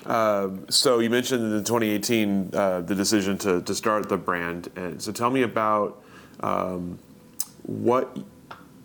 [0.06, 0.12] yeah.
[0.12, 4.70] Uh, so you mentioned in 2018 uh, the decision to, to start the brand.
[4.76, 6.02] And so tell me about
[6.40, 6.98] um,
[7.64, 8.18] what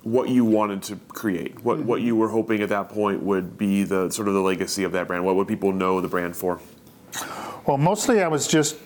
[0.04, 1.88] what you wanted to create, what, mm-hmm.
[1.88, 4.92] what you were hoping at that point would be the sort of the legacy of
[4.92, 5.24] that brand.
[5.24, 6.60] What would people know the brand for?
[7.66, 8.76] Well, mostly I was just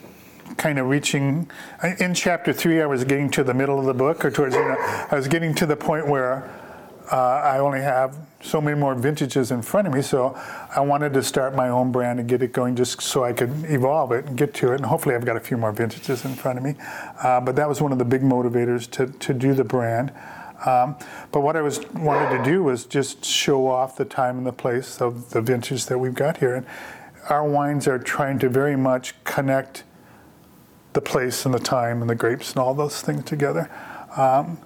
[0.56, 1.50] kind of reaching.
[1.98, 4.62] In chapter three, I was getting to the middle of the book, or towards, you
[4.62, 4.76] know,
[5.10, 6.48] I was getting to the point where
[7.10, 10.02] uh, I only have so many more vintages in front of me.
[10.02, 10.40] So
[10.74, 13.50] I wanted to start my own brand and get it going just so I could
[13.64, 14.76] evolve it and get to it.
[14.76, 16.76] And hopefully, I've got a few more vintages in front of me.
[17.22, 20.12] Uh, but that was one of the big motivators to, to do the brand.
[20.66, 20.96] Um,
[21.30, 24.52] but what I was wanted to do was just show off the time and the
[24.52, 26.54] place of the vintage that we've got here.
[26.54, 26.66] And
[27.28, 29.84] our wines are trying to very much connect
[30.94, 33.70] the place and the time and the grapes and all those things together.
[34.16, 34.58] Um,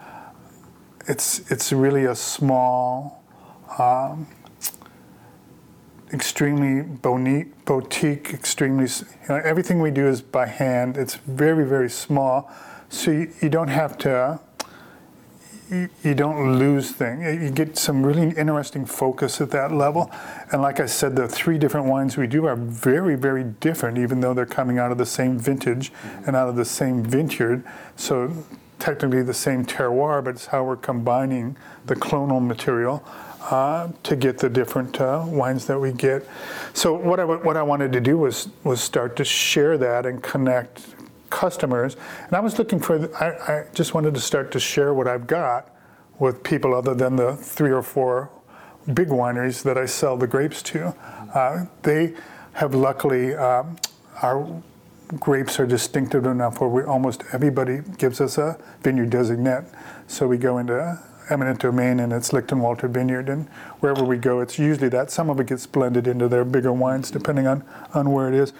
[1.08, 3.22] it's it's really a small,
[3.78, 4.28] um,
[6.12, 8.84] extremely bonique, boutique, extremely.
[8.84, 10.96] You know, everything we do is by hand.
[10.96, 12.50] It's very very small,
[12.88, 14.40] so you, you don't have to
[16.02, 17.42] you, don't lose things.
[17.42, 20.10] You get some really interesting focus at that level.
[20.52, 24.20] And like I said, the three different wines we do are very, very different, even
[24.20, 25.92] though they're coming out of the same vintage
[26.26, 27.64] and out of the same vineyard.
[27.96, 28.44] So
[28.78, 31.56] technically the same terroir, but it's how we're combining
[31.86, 33.02] the clonal material
[33.50, 36.26] uh, to get the different uh, wines that we get.
[36.74, 40.22] So what I, what I wanted to do was was start to share that and
[40.22, 40.86] connect
[41.32, 41.96] customers.
[42.26, 45.26] And I was looking for, I, I just wanted to start to share what I've
[45.26, 45.70] got
[46.18, 48.30] with people other than the three or four
[48.94, 50.94] big wineries that I sell the grapes to.
[51.34, 52.14] Uh, they
[52.52, 53.76] have luckily, um,
[54.22, 54.62] our
[55.18, 59.64] grapes are distinctive enough where we, almost everybody gives us a vineyard designate.
[60.06, 63.48] So we go into eminent domain and it's Lichtenwalter Vineyard, and
[63.80, 65.10] wherever we go, it's usually that.
[65.10, 67.64] Some of it gets blended into their bigger wines depending on,
[67.94, 68.52] on where it is.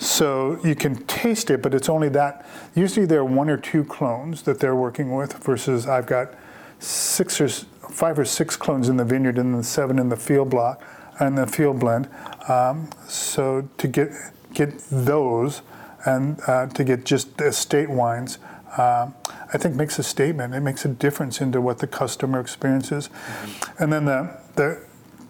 [0.00, 2.46] So you can taste it, but it's only that.
[2.74, 6.34] Usually there are one or two clones that they're working with versus I've got
[6.78, 10.48] six or five or six clones in the vineyard and then seven in the field
[10.48, 10.82] block
[11.18, 12.08] and the field blend.
[12.48, 14.10] Um, so to get
[14.54, 15.60] get those
[16.06, 18.38] and uh, to get just estate wines,
[18.78, 19.10] uh,
[19.52, 20.54] I think makes a statement.
[20.54, 23.08] It makes a difference into what the customer experiences.
[23.08, 23.82] Mm-hmm.
[23.82, 24.82] And then the the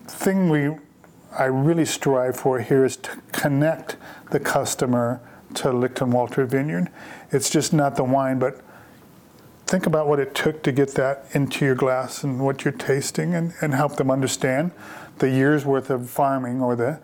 [0.06, 0.76] thing we
[1.32, 3.96] I really strive for here is to connect
[4.30, 5.20] the customer
[5.54, 6.90] to Lichtenwalter Vineyard.
[7.30, 8.60] It's just not the wine, but
[9.66, 13.34] think about what it took to get that into your glass and what you're tasting
[13.34, 14.72] and, and help them understand
[15.18, 16.98] the year's worth of farming or the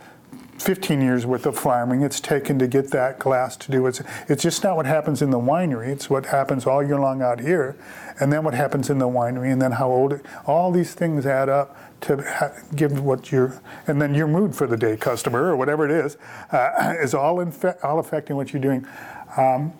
[0.59, 4.01] 15 years worth of farming it's taken to get that glass to do it.
[4.29, 5.89] It's just not what happens in the winery.
[5.89, 7.77] It's what happens all year long out here,
[8.19, 10.15] and then what happens in the winery, and then how old.
[10.15, 14.55] It, all these things add up to ha- give what your and then your mood
[14.55, 16.17] for the day, customer or whatever it is,
[16.53, 18.87] uh, is all in fe- all affecting what you're doing.
[19.37, 19.73] Um,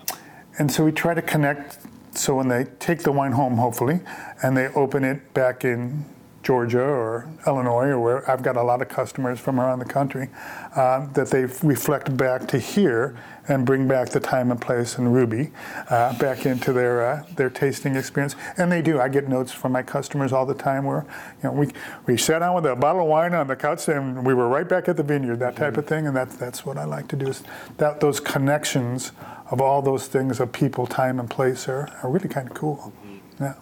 [0.59, 1.79] and so we try to connect.
[2.13, 3.99] So when they take the wine home, hopefully,
[4.41, 6.03] and they open it back in
[6.41, 10.29] Georgia or Illinois, or where I've got a lot of customers from around the country,
[10.75, 15.13] uh, that they reflect back to here and bring back the time and place and
[15.13, 15.51] Ruby
[15.89, 18.35] uh, back into their uh, their tasting experience.
[18.57, 18.99] And they do.
[18.99, 21.05] I get notes from my customers all the time where
[21.43, 21.69] you know we
[22.05, 24.67] we sat down with a bottle of wine on the couch and we were right
[24.67, 26.07] back at the vineyard, that type of thing.
[26.07, 27.43] And that's that's what I like to do is
[27.77, 29.11] that those connections
[29.49, 32.93] of all those things of people, time, and place are, are really kind of cool.
[33.39, 33.53] Yeah.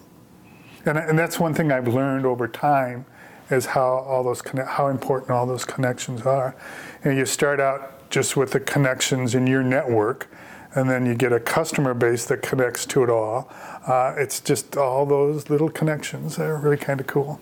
[0.86, 3.06] And, and that's one thing I've learned over time
[3.50, 6.56] is how all those how important all those connections are.
[7.04, 10.30] And you start out just with the connections in your network,
[10.74, 13.52] and then you get a customer base that connects to it all.
[13.88, 17.40] Uh, it's just all those little connections that are really kind of cool.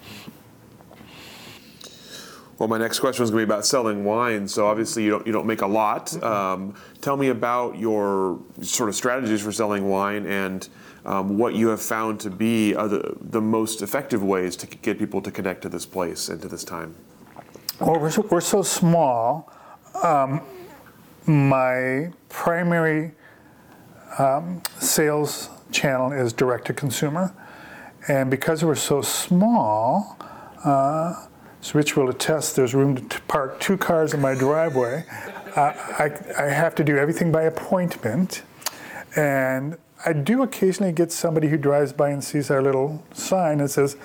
[2.59, 4.47] Well, my next question is going to be about selling wine.
[4.47, 6.21] So obviously, you don't you don't make a lot.
[6.23, 10.69] Um, tell me about your sort of strategies for selling wine and
[11.05, 15.21] um, what you have found to be the, the most effective ways to get people
[15.21, 16.95] to connect to this place and to this time?
[17.79, 19.51] Well, we're so, we're so small.
[20.01, 20.41] Um,
[21.25, 23.11] my primary
[24.17, 27.33] um, sales channel is direct to consumer.
[28.07, 30.17] And because we're so small,
[30.63, 31.25] uh,
[31.61, 35.05] so Rich will attest, there's room to park two cars in my driveway.
[35.55, 38.43] I, I have to do everything by appointment.
[39.15, 43.69] And I do occasionally get somebody who drives by and sees our little sign and
[43.69, 43.95] says,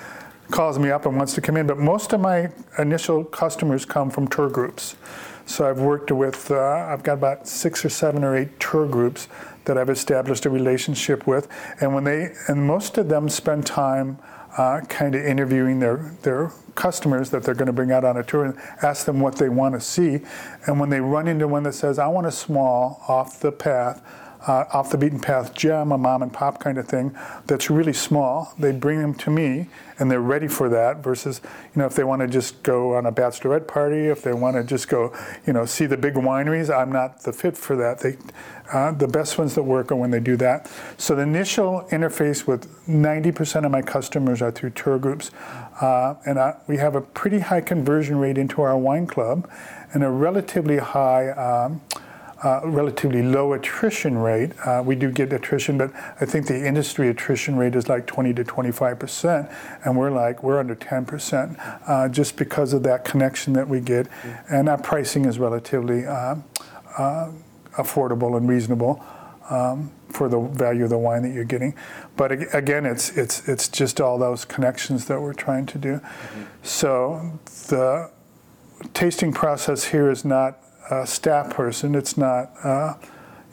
[0.51, 1.67] calls me up and wants to come in.
[1.67, 4.95] But most of my initial customers come from tour groups.
[5.49, 9.27] So I've worked with, uh, I've got about six or seven or eight tour groups
[9.65, 11.47] that I've established a relationship with.
[11.81, 14.19] And when they, and most of them spend time
[14.59, 18.23] uh, kind of interviewing their, their customers that they're going to bring out on a
[18.23, 20.19] tour and ask them what they want to see.
[20.67, 24.03] And when they run into one that says, I want a small, off the path,
[24.47, 27.15] uh, off the beaten path gem, a mom and pop kind of thing
[27.45, 28.53] that's really small.
[28.57, 29.67] They bring them to me
[29.97, 33.05] and they're ready for that versus, you know, if they want to just go on
[33.05, 35.13] a bachelorette party, if they want to just go,
[35.45, 37.99] you know, see the big wineries, I'm not the fit for that.
[37.99, 38.17] They,
[38.71, 40.71] uh, the best ones that work are when they do that.
[40.97, 45.31] So the initial interface with 90% of my customers are through tour groups.
[45.81, 49.49] Uh, and I, we have a pretty high conversion rate into our wine club
[49.93, 51.81] and a relatively high um,
[52.43, 54.51] uh, relatively low attrition rate.
[54.65, 58.33] Uh, we do get attrition, but I think the industry attrition rate is like 20
[58.35, 59.49] to 25 percent,
[59.83, 63.79] and we're like we're under 10 percent, uh, just because of that connection that we
[63.81, 64.07] get,
[64.49, 66.35] and our pricing is relatively uh,
[66.97, 67.31] uh,
[67.77, 69.03] affordable and reasonable.
[69.49, 71.75] Um, for the value of the wine that you're getting,
[72.15, 75.93] but again, it's it's it's just all those connections that we're trying to do.
[75.97, 76.43] Mm-hmm.
[76.63, 78.09] So the
[78.93, 81.95] tasting process here is not a staff person.
[81.95, 82.95] It's not, uh,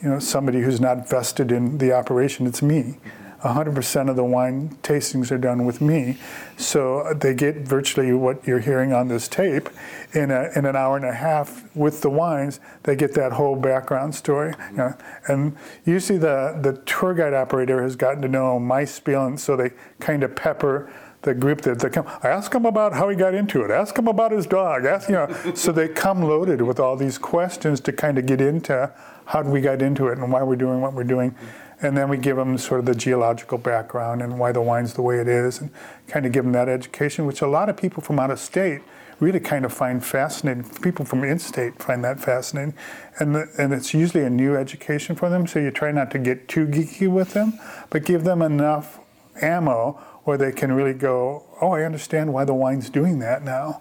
[0.02, 2.46] you know, somebody who's not vested in the operation.
[2.46, 2.98] It's me.
[3.42, 6.16] 100% of the wine tastings are done with me.
[6.56, 9.68] So they get virtually what you're hearing on this tape
[10.12, 12.60] in, a, in an hour and a half with the wines.
[12.84, 14.54] They get that whole background story.
[14.70, 14.94] You know?
[15.28, 19.54] And usually the, the tour guide operator has gotten to know my spiel, and so
[19.54, 19.70] they
[20.00, 20.92] kind of pepper
[21.26, 22.06] the group that they come.
[22.22, 23.70] Ask them about how he got into it.
[23.70, 24.86] Ask him about his dog.
[24.86, 25.52] Ask you know.
[25.54, 28.90] so they come loaded with all these questions to kind of get into
[29.26, 31.34] how we got into it and why we're doing what we're doing.
[31.82, 35.02] And then we give them sort of the geological background and why the wine's the
[35.02, 35.70] way it is, and
[36.08, 38.80] kind of give them that education, which a lot of people from out of state
[39.18, 40.64] really kind of find fascinating.
[40.80, 42.72] People from in-state find that fascinating,
[43.18, 45.46] and the, and it's usually a new education for them.
[45.46, 47.58] So you try not to get too geeky with them,
[47.90, 49.00] but give them enough
[49.42, 53.80] ammo where they can really go, oh, I understand why the wine's doing that now.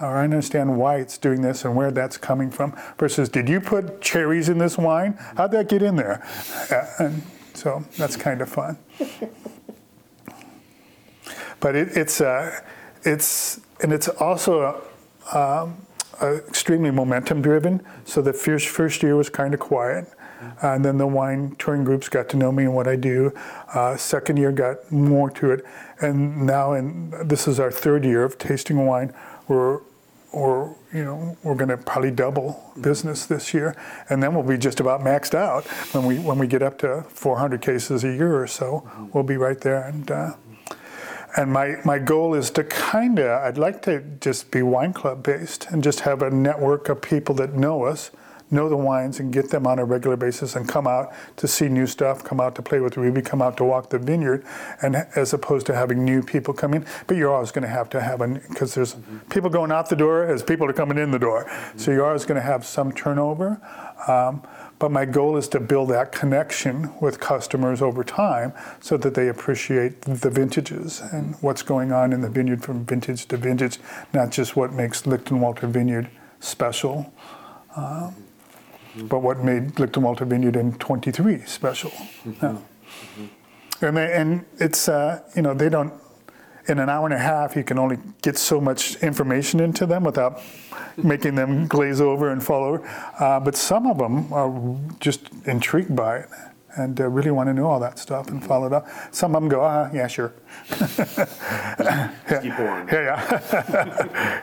[0.00, 2.74] Or I understand why it's doing this and where that's coming from.
[2.98, 5.18] Versus, did you put cherries in this wine?
[5.36, 6.26] How'd that get in there?
[6.98, 7.22] And
[7.52, 8.78] so that's kind of fun.
[11.60, 12.58] but it, it's, uh,
[13.02, 14.82] it's, and it's also
[15.34, 15.76] um,
[16.22, 17.84] uh, extremely momentum driven.
[18.06, 20.08] So the first, first year was kind of quiet.
[20.62, 23.32] Uh, and then the wine touring groups got to know me and what I do.
[23.74, 25.64] Uh, second year got more to it,
[26.00, 29.12] and now in this is our third year of tasting wine.
[29.48, 29.80] We're
[30.32, 33.76] or you know we're going to probably double business this year,
[34.08, 35.64] and then we'll be just about maxed out
[35.94, 38.90] when we when we get up to 400 cases a year or so.
[39.12, 40.32] We'll be right there, and uh,
[41.36, 45.22] and my my goal is to kind of I'd like to just be wine club
[45.22, 48.10] based and just have a network of people that know us
[48.52, 51.68] know the wines and get them on a regular basis and come out to see
[51.68, 54.44] new stuff, come out to play with Ruby, come out to walk the vineyard,
[54.82, 56.86] and as opposed to having new people come in.
[57.06, 59.18] But you're always going to have to have because there's mm-hmm.
[59.30, 61.44] people going out the door as people are coming in the door.
[61.44, 61.78] Mm-hmm.
[61.78, 63.60] So you're always going to have some turnover.
[64.06, 64.42] Um,
[64.78, 69.28] but my goal is to build that connection with customers over time so that they
[69.28, 73.78] appreciate the vintages and what's going on in the vineyard from vintage to vintage,
[74.12, 77.12] not just what makes Lichtenwalter Vineyard special.
[77.76, 78.21] Um,
[78.96, 81.90] but what made Walter Vineyard in 23 special.
[81.90, 82.44] Mm-hmm.
[82.44, 82.52] Yeah.
[82.52, 83.84] Mm-hmm.
[83.84, 85.92] And, they, and it's, uh, you know, they don't,
[86.68, 90.04] in an hour and a half, you can only get so much information into them
[90.04, 90.40] without
[90.96, 92.88] making them glaze over and fall over.
[93.18, 96.28] Uh, but some of them are just intrigued by it
[96.76, 98.88] and uh, really want to know all that stuff and follow it up.
[99.10, 100.32] Some of them go, ah, yeah, sure.
[100.80, 102.12] yeah.
[102.30, 103.40] Yeah, yeah.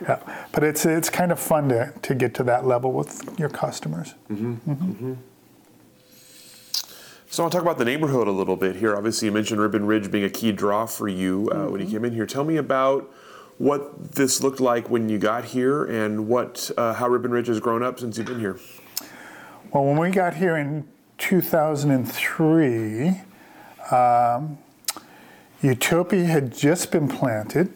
[0.02, 0.46] yeah.
[0.52, 4.14] But it's, it's kind of fun to, to get to that level with your customers.
[4.30, 4.52] Mm-hmm.
[4.52, 4.72] Mm-hmm.
[4.72, 5.14] Mm-hmm.
[7.32, 8.96] So I want to talk about the neighborhood a little bit here.
[8.96, 11.96] Obviously, you mentioned Ribbon Ridge being a key draw for you uh, when you mm-hmm.
[11.96, 12.26] came in here.
[12.26, 13.08] Tell me about
[13.58, 17.60] what this looked like when you got here and what uh, how Ribbon Ridge has
[17.60, 18.58] grown up since you've been here.
[19.72, 20.88] Well, when we got here in
[21.20, 23.20] 2003,
[23.92, 24.58] um,
[25.62, 27.72] Utopia had just been planted,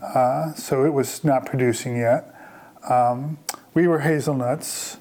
[0.00, 2.32] uh, so it was not producing yet.
[2.88, 3.38] Um,
[3.74, 4.98] we were hazelnuts.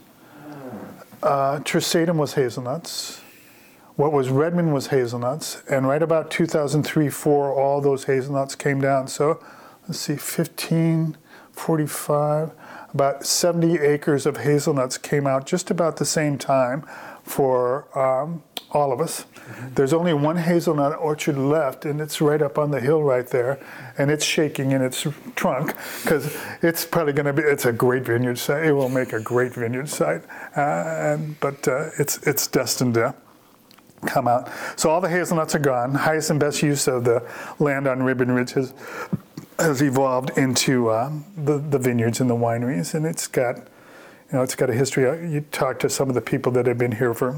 [1.22, 3.22] Uh, was hazelnuts.
[3.96, 5.62] What was Redmond was hazelnuts.
[5.70, 9.08] And right about 2003 4, all those hazelnuts came down.
[9.08, 9.44] So
[9.88, 11.18] let's see, 15,
[11.52, 12.52] 45,
[12.94, 16.84] about 70 acres of hazelnuts came out just about the same time
[17.26, 19.24] for um, all of us.
[19.24, 19.74] Mm-hmm.
[19.74, 23.60] There's only one hazelnut orchard left, and it's right up on the hill right there,
[23.98, 25.06] and it's shaking in its
[25.36, 27.42] trunk because it's probably going to be.
[27.42, 28.66] It's a great vineyard site.
[28.66, 30.24] It will make a great vineyard site,
[30.56, 33.16] uh, and, but uh, it's it's destined to
[34.06, 34.50] come out.
[34.76, 35.96] So all the hazelnuts are gone.
[35.96, 37.28] Highest and best use of the
[37.60, 38.74] land on Ribbon Ridge has
[39.58, 43.68] has evolved into uh, the the vineyards and the wineries, and it's got
[44.36, 45.04] know, it's got a history.
[45.32, 47.36] You talk to some of the people that have been here for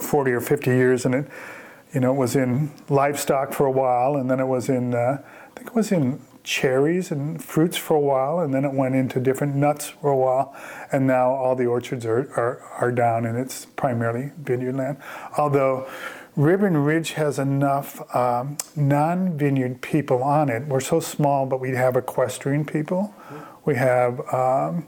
[0.00, 1.26] 40 or 50 years, and it,
[1.92, 5.18] you know, it was in livestock for a while, and then it was in, uh,
[5.22, 8.94] I think it was in cherries and fruits for a while, and then it went
[8.94, 10.54] into different nuts for a while,
[10.92, 14.98] and now all the orchards are, are, are down, and it's primarily vineyard land.
[15.36, 15.88] Although
[16.36, 20.66] Ribbon Ridge has enough um, non vineyard people on it.
[20.66, 23.14] We're so small, but we have equestrian people.
[23.64, 24.20] We have.
[24.32, 24.86] Um,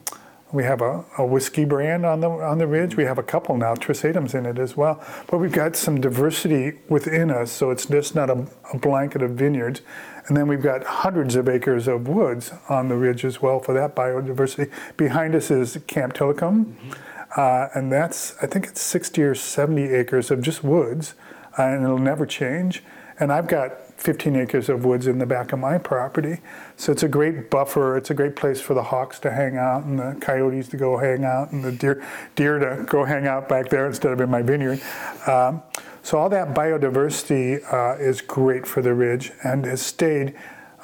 [0.52, 2.96] we have a, a, whiskey brand on the on the ridge.
[2.96, 5.04] We have a couple now, Trisaetum's in it as well.
[5.26, 9.32] But we've got some diversity within us, so it's just not a, a, blanket of
[9.32, 9.80] vineyards.
[10.26, 13.72] And then we've got hundreds of acres of woods on the ridge as well for
[13.74, 14.70] that biodiversity.
[14.96, 16.90] Behind us is Camp Tilikum, mm-hmm.
[17.36, 21.14] uh, and that's I think it's 60 or 70 acres of just woods,
[21.58, 22.84] uh, and it'll never change.
[23.18, 23.72] And I've got
[24.06, 26.38] 15 acres of woods in the back of my property.
[26.76, 27.96] So it's a great buffer.
[27.96, 30.96] It's a great place for the hawks to hang out and the coyotes to go
[30.98, 34.30] hang out and the deer, deer to go hang out back there instead of in
[34.30, 34.80] my vineyard.
[35.26, 35.60] Um,
[36.04, 40.36] so all that biodiversity uh, is great for the ridge and has stayed.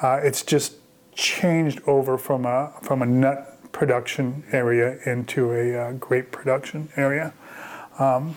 [0.03, 0.79] Uh, it's just
[1.15, 7.33] changed over from a from a nut production area into a uh, grape production area.
[8.01, 8.37] Um,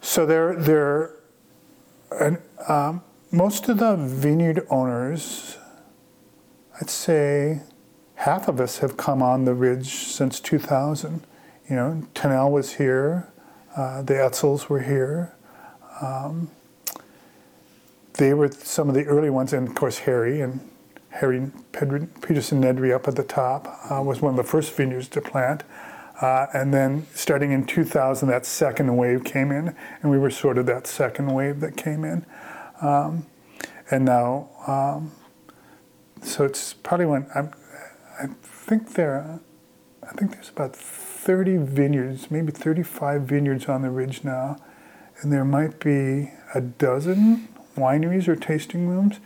[0.00, 1.16] so there there.
[2.68, 5.56] Um, most of the vineyard owners,
[6.80, 7.60] I'd say
[8.14, 11.24] half of us have come on the ridge since 2000.
[11.68, 13.28] You know, Tunnell was here,
[13.76, 15.34] uh, the Etzels were here.
[16.00, 16.50] Um,
[18.14, 20.60] they were some of the early ones, and of course Harry and
[21.10, 25.20] Harry Peterson Nedry up at the top uh, was one of the first vineyards to
[25.20, 25.62] plant.
[26.20, 30.58] Uh, and then starting in 2000, that second wave came in, and we were sort
[30.58, 32.26] of that second wave that came in.
[32.80, 33.26] Um,
[33.90, 35.12] and now, um,
[36.22, 37.52] so it's probably when I'm,
[38.22, 39.40] I think there,
[40.02, 44.58] I think there's about 30 vineyards, maybe 35 vineyards on the ridge now,
[45.20, 49.20] and there might be a dozen wineries or tasting rooms.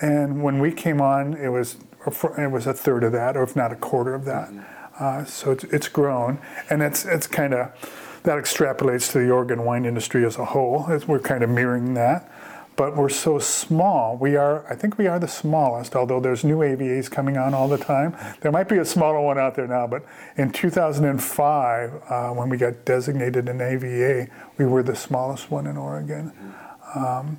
[0.00, 1.76] And when we came on, it was
[2.06, 4.48] it was a third of that, or if not a quarter of that.
[4.48, 4.60] Mm-hmm.
[4.98, 6.38] Uh, so it's it's grown,
[6.70, 10.86] and it's it's kind of that extrapolates to the Oregon wine industry as a whole.
[10.88, 12.30] It's, we're kind of mirroring that
[12.76, 14.16] but we're so small.
[14.16, 17.68] We are, I think we are the smallest, although there's new AVAs coming on all
[17.68, 18.14] the time.
[18.42, 20.04] There might be a smaller one out there now, but
[20.36, 25.76] in 2005, uh, when we got designated an AVA, we were the smallest one in
[25.76, 26.32] Oregon.
[26.94, 27.38] Um,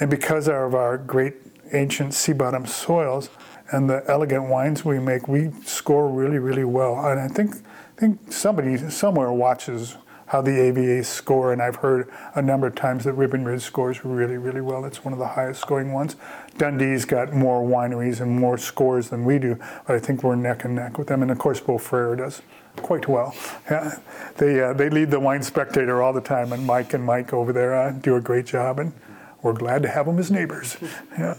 [0.00, 1.34] and because of our great
[1.72, 3.28] ancient sea bottom soils
[3.70, 7.06] and the elegant wines we make, we score really, really well.
[7.06, 9.96] And I think, I think somebody somewhere watches
[10.30, 14.04] how the AVAs score, and I've heard a number of times that Ribbon Ridge scores
[14.04, 14.84] really, really well.
[14.84, 16.14] It's one of the highest scoring ones.
[16.56, 19.58] Dundee's got more wineries and more scores than we do,
[19.88, 21.22] but I think we're neck and neck with them.
[21.22, 22.42] And of course, Beaux Frères does
[22.76, 23.34] quite well.
[23.68, 23.96] Yeah,
[24.36, 27.52] they uh, they lead the Wine Spectator all the time, and Mike and Mike over
[27.52, 28.92] there uh, do a great job, and
[29.42, 30.76] we're glad to have them as neighbors.
[31.18, 31.34] Yeah.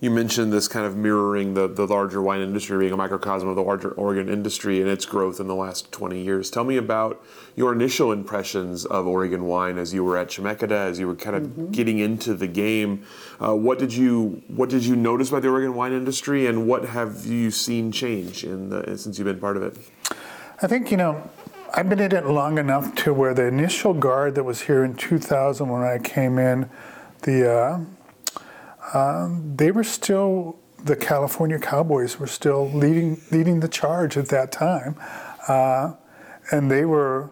[0.00, 3.56] You mentioned this kind of mirroring the, the larger wine industry, being a microcosm of
[3.56, 6.50] the larger Oregon industry and its growth in the last 20 years.
[6.50, 7.22] Tell me about
[7.54, 11.36] your initial impressions of Oregon wine as you were at Chemeketa, as you were kind
[11.36, 11.70] of mm-hmm.
[11.70, 13.04] getting into the game.
[13.38, 16.86] Uh, what did you What did you notice about the Oregon wine industry, and what
[16.86, 19.76] have you seen change in the, since you've been part of it?
[20.62, 21.28] I think you know
[21.74, 24.94] I've been in it long enough to where the initial guard that was here in
[24.94, 26.70] 2000 when I came in,
[27.22, 27.80] the uh,
[28.94, 34.50] um, they were still the California Cowboys were still leading leading the charge at that
[34.52, 34.96] time,
[35.48, 35.92] uh,
[36.50, 37.30] and they were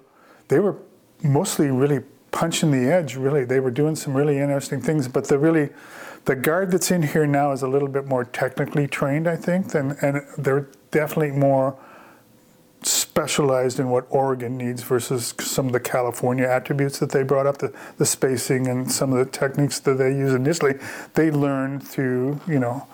[0.48, 0.76] they were
[1.22, 2.00] mostly really
[2.30, 3.16] punching the edge.
[3.16, 5.08] Really, they were doing some really interesting things.
[5.08, 5.70] But the really
[6.26, 9.70] the guard that's in here now is a little bit more technically trained, I think,
[9.70, 11.76] than and they're definitely more
[13.18, 17.58] specialized in what Oregon needs versus some of the California attributes that they brought up,
[17.58, 20.74] the, the spacing and some of the techniques that they use initially.
[21.14, 22.86] They learned through, you know,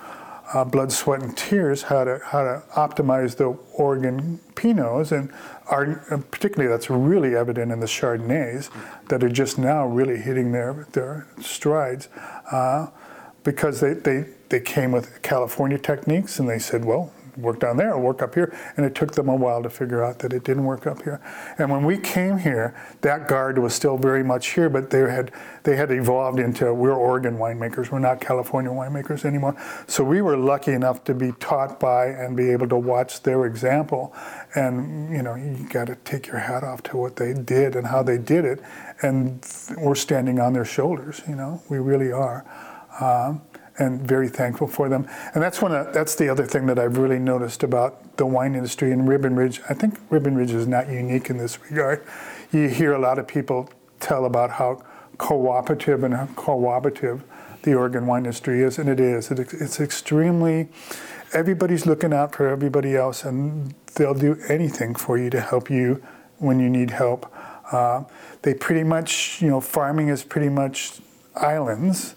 [0.54, 5.30] uh, blood, sweat, and tears how to how to optimize the Oregon Pinots, and
[5.66, 5.84] are,
[6.30, 8.70] particularly that's really evident in the Chardonnays
[9.08, 12.08] that are just now really hitting their their strides,
[12.50, 12.86] uh,
[13.42, 17.92] because they, they they came with California techniques, and they said, well, work down there
[17.92, 18.56] or work up here.
[18.76, 21.20] And it took them a while to figure out that it didn't work up here.
[21.58, 25.32] And when we came here, that guard was still very much here, but they had
[25.64, 29.56] they had evolved into we're Oregon winemakers, we're not California winemakers anymore.
[29.86, 33.46] So we were lucky enough to be taught by and be able to watch their
[33.46, 34.14] example.
[34.54, 37.86] And you know, you got to take your hat off to what they did and
[37.86, 38.60] how they did it.
[39.02, 39.44] And
[39.78, 41.22] we're standing on their shoulders.
[41.28, 42.44] You know, we really are.
[43.00, 43.42] Um,
[43.78, 45.08] and very thankful for them.
[45.34, 48.54] And that's one of, that's the other thing that I've really noticed about the wine
[48.54, 49.60] industry in Ribbon Ridge.
[49.68, 52.04] I think Ribbon Ridge is not unique in this regard.
[52.52, 53.68] you hear a lot of people
[54.00, 54.82] tell about how
[55.18, 57.24] cooperative and how cooperative
[57.62, 59.30] the Oregon wine industry is, and it is.
[59.30, 60.68] It, it's extremely,
[61.32, 66.02] everybody's looking out for everybody else, and they'll do anything for you to help you
[66.38, 67.32] when you need help.
[67.72, 68.04] Uh,
[68.42, 71.00] they pretty much, you know, farming is pretty much
[71.34, 72.14] islands.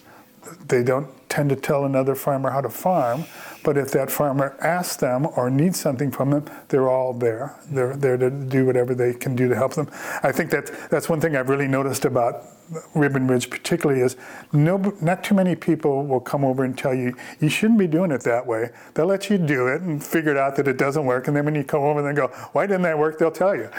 [0.67, 3.23] They don't tend to tell another farmer how to farm,
[3.63, 7.55] but if that farmer asks them or needs something from them, they're all there.
[7.69, 9.87] They're there to do whatever they can do to help them.
[10.23, 12.43] I think that that's one thing I've really noticed about
[12.93, 14.15] Ribbon Ridge particularly is
[14.51, 18.11] no, not too many people will come over and tell you you shouldn't be doing
[18.11, 18.69] it that way.
[18.93, 21.45] They'll let you do it and figure it out that it doesn't work, and then
[21.45, 23.65] when you come over and go, "Why didn't that work?" They'll tell you,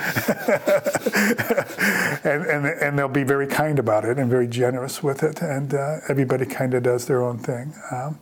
[2.24, 5.74] and, and and they'll be very kind about it and very generous with it, and
[5.74, 7.74] uh, everybody kind of does their own thing.
[7.90, 8.18] Um,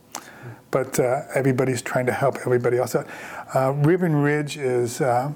[0.70, 3.06] but uh, everybody's trying to help everybody else out.
[3.54, 5.32] Uh, Ribbon Ridge is uh,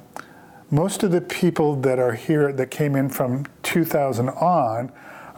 [0.70, 4.92] most of the people that are here that came in from 2000 on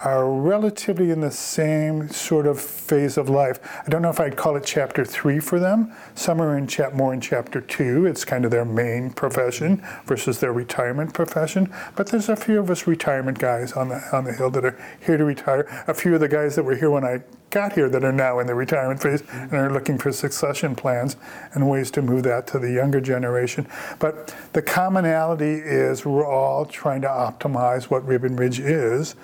[0.04, 3.60] are relatively in the same sort of phase of life.
[3.86, 5.92] I don't know if I'd call it chapter three for them.
[6.14, 8.06] Some are in chap more in chapter two.
[8.06, 11.72] It's kind of their main profession versus their retirement profession.
[11.94, 14.78] But there's a few of us retirement guys on the on the hill that are
[15.04, 15.84] here to retire.
[15.86, 17.22] A few of the guys that were here when I
[17.52, 21.16] got here that are now in the retirement phase and are looking for succession plans
[21.52, 23.68] and ways to move that to the younger generation.
[23.98, 29.14] But the commonality is we're all trying to optimize what Ribbon Ridge is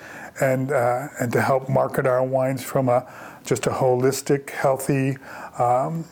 [0.41, 3.11] and, uh, and to help market our wines from a
[3.45, 5.17] just a holistic, healthy,
[5.57, 6.05] um,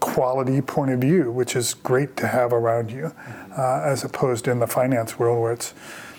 [0.00, 3.12] quality point of view, which is great to have around you,
[3.56, 5.74] uh, as opposed in the finance world where it's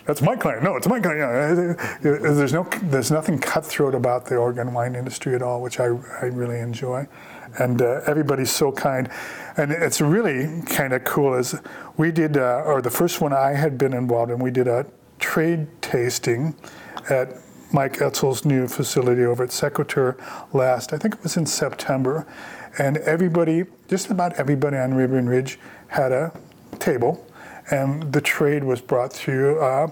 [0.06, 0.64] that's my client.
[0.64, 1.78] No, it's my client.
[2.02, 5.88] There's no, there's nothing cutthroat about the Oregon wine industry at all, which I,
[6.22, 7.06] I really enjoy.
[7.60, 9.10] And uh, everybody's so kind.
[9.58, 11.56] And it's really kind of cool is
[11.98, 14.86] we did, uh, or the first one I had been involved in, we did a
[15.20, 16.56] trade tasting
[17.10, 17.38] at
[17.72, 20.18] Mike Etzel's new facility over at Sequitur
[20.54, 22.26] last, I think it was in September.
[22.78, 26.32] And everybody, just about everybody on Ribbon Ridge had a
[26.80, 27.28] table
[27.70, 29.92] and the trade was brought through uh,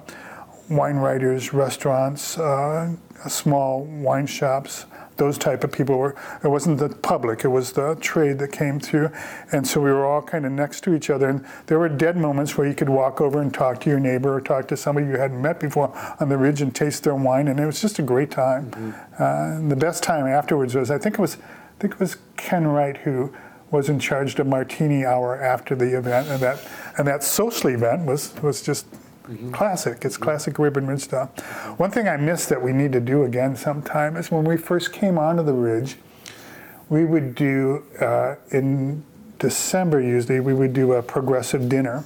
[0.69, 2.93] wine writers, restaurants, uh,
[3.27, 4.85] small wine shops.
[5.17, 6.15] Those type of people were.
[6.43, 9.11] It wasn't the public; it was the trade that came through,
[9.51, 11.29] and so we were all kind of next to each other.
[11.29, 14.33] And there were dead moments where you could walk over and talk to your neighbor
[14.33, 17.47] or talk to somebody you hadn't met before on the ridge and taste their wine,
[17.47, 18.71] and it was just a great time.
[18.71, 19.65] Mm-hmm.
[19.65, 22.67] Uh, the best time afterwards was, I think it was, I think it was Ken
[22.67, 23.33] Wright who
[23.71, 26.59] was in charge of martini hour after the event, and that
[26.97, 28.85] and that social event was was just
[29.27, 29.51] mm-hmm.
[29.51, 30.03] classic.
[30.03, 30.23] It's mm-hmm.
[30.23, 31.29] classic Ribbon Ridge stuff.
[31.79, 34.93] One thing I miss that we need to do again sometime is when we first
[34.93, 35.97] came onto the ridge,
[36.89, 39.03] we would do uh, in
[39.39, 42.05] December usually we would do a progressive dinner,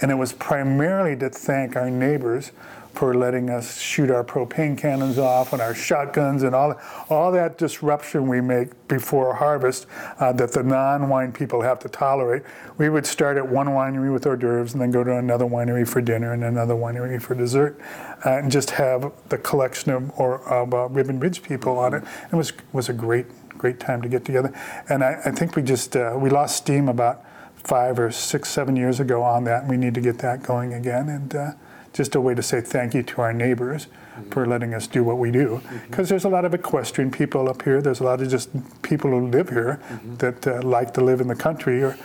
[0.00, 2.52] and it was primarily to thank our neighbors
[2.96, 6.80] for letting us shoot our propane cannons off and our shotguns and all,
[7.10, 9.86] all that disruption we make before harvest
[10.18, 12.42] uh, that the non-wine people have to tolerate.
[12.78, 15.86] We would start at one winery with hors d'oeuvres and then go to another winery
[15.86, 17.78] for dinner and another winery for dessert
[18.24, 22.02] uh, and just have the collection of, or, of uh, Ribbon Ridge people on it.
[22.32, 24.52] It was, was a great, great time to get together.
[24.88, 27.24] And I, I think we just, uh, we lost steam about
[27.66, 30.72] five or six, seven years ago on that, and we need to get that going
[30.72, 31.08] again.
[31.08, 31.52] And uh,
[31.96, 34.30] just a way to say thank you to our neighbors mm-hmm.
[34.30, 35.60] for letting us do what we do.
[35.62, 36.02] Because mm-hmm.
[36.04, 37.80] there's a lot of equestrian people up here.
[37.80, 38.50] There's a lot of just
[38.82, 40.16] people who live here mm-hmm.
[40.16, 41.82] that uh, like to live in the country.
[41.82, 41.98] Or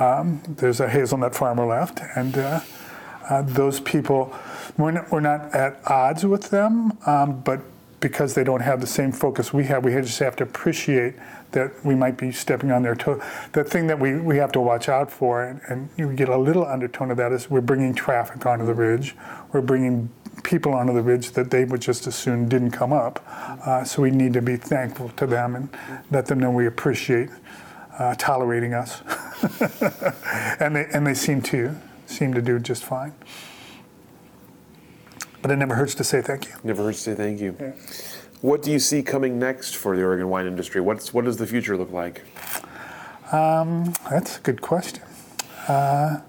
[0.00, 2.60] um, there's a hazelnut farmer left, and uh,
[3.28, 4.34] uh, those people,
[4.76, 7.60] we're not, we're not, at odds with them, um, but
[8.00, 11.14] because they don't have the same focus we have, we just have to appreciate
[11.54, 13.20] that we might be stepping on their toe.
[13.52, 16.36] The thing that we, we have to watch out for, and, and you get a
[16.36, 19.16] little undertone of that, is we're bringing traffic onto the ridge.
[19.52, 20.10] We're bringing
[20.42, 23.24] people onto the ridge that they would just as soon didn't come up.
[23.66, 25.68] Uh, so we need to be thankful to them and
[26.10, 27.30] let them know we appreciate
[27.98, 29.02] uh, tolerating us.
[30.60, 31.76] and they and they seem to
[32.06, 33.14] seem to do just fine.
[35.42, 36.54] But it never hurts to say thank you.
[36.64, 37.56] Never hurts to say thank you.
[37.60, 37.72] Yeah.
[38.40, 40.80] What do you see coming next for the Oregon wine industry?
[40.80, 42.24] What's, what does the future look like?
[43.32, 45.02] Um, that's a good question.
[45.66, 46.20] Uh,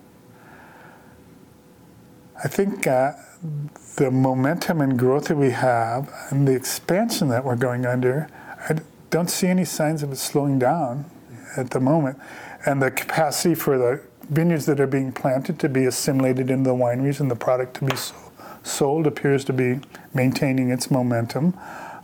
[2.43, 3.13] I think uh,
[3.97, 8.29] the momentum and growth that we have and the expansion that we're going under,
[8.69, 8.77] I
[9.09, 11.05] don't see any signs of it slowing down
[11.57, 12.17] at the moment.
[12.65, 16.75] And the capacity for the vineyards that are being planted to be assimilated into the
[16.75, 17.95] wineries and the product to be
[18.63, 19.79] sold appears to be
[20.13, 21.53] maintaining its momentum.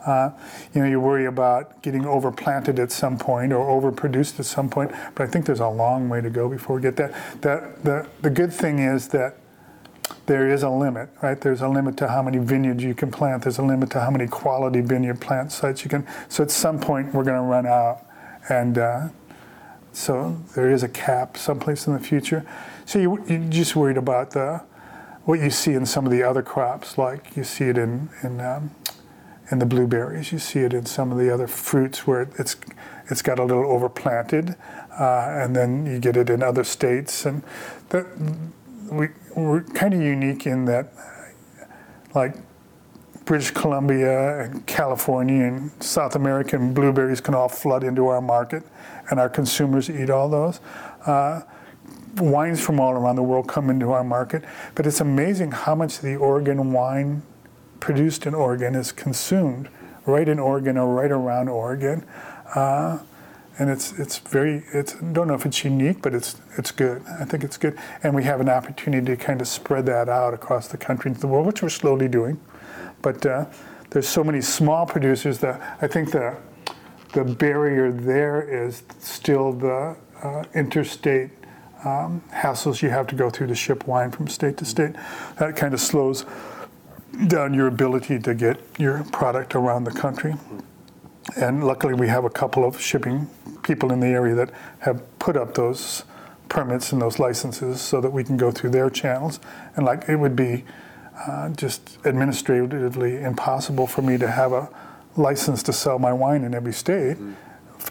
[0.05, 0.31] Uh,
[0.73, 4.91] you know, you worry about getting overplanted at some point or overproduced at some point,
[5.15, 7.13] but I think there's a long way to go before we get that.
[7.41, 9.37] The, the, the good thing is that
[10.25, 11.39] there is a limit, right?
[11.39, 13.43] There's a limit to how many vineyards you can plant.
[13.43, 16.07] There's a limit to how many quality vineyard plant sites you can.
[16.29, 18.05] So at some point, we're going to run out,
[18.49, 19.09] and uh,
[19.93, 22.45] so there is a cap someplace in the future.
[22.85, 24.63] So you, you're just worried about the
[25.25, 28.41] what you see in some of the other crops, like you see it in in
[28.41, 28.71] um,
[29.51, 30.31] in the blueberries.
[30.31, 32.55] You see it in some of the other fruits where it's
[33.07, 34.55] it's got a little overplanted,
[34.97, 37.25] uh, and then you get it in other states.
[37.25, 37.43] And
[37.89, 38.05] that,
[38.89, 40.93] we, we're kind of unique in that,
[42.15, 42.35] like
[43.25, 48.63] British Columbia and California and South American blueberries can all flood into our market,
[49.09, 50.61] and our consumers eat all those.
[51.05, 51.41] Uh,
[52.17, 54.43] wines from all around the world come into our market,
[54.75, 57.23] but it's amazing how much the Oregon wine
[57.81, 59.67] produced in Oregon is consumed
[60.05, 62.05] right in Oregon or right around Oregon.
[62.55, 62.99] Uh,
[63.59, 67.03] and it's it's very it's I don't know if it's unique, but it's it's good.
[67.19, 70.33] I think it's good, and we have an opportunity to kind of spread that out
[70.33, 72.39] across the country and the world, which we're slowly doing.
[73.01, 73.45] But uh,
[73.89, 76.37] there's so many small producers that I think the
[77.13, 81.31] the barrier there is still the uh, interstate
[81.83, 84.95] um, hassles you have to go through to ship wine from state to state.
[85.37, 86.25] That kind of slows
[87.27, 90.35] down your ability to get your product around the country.
[91.35, 93.29] And luckily, we have a couple of shipping
[93.63, 96.03] people in the area that have put up those
[96.49, 99.39] permits and those licenses so that we can go through their channels.
[99.75, 100.65] And like it would be
[101.27, 104.69] uh, just administratively impossible for me to have a
[105.15, 107.17] license to sell my wine in every state.
[107.17, 107.33] Mm-hmm.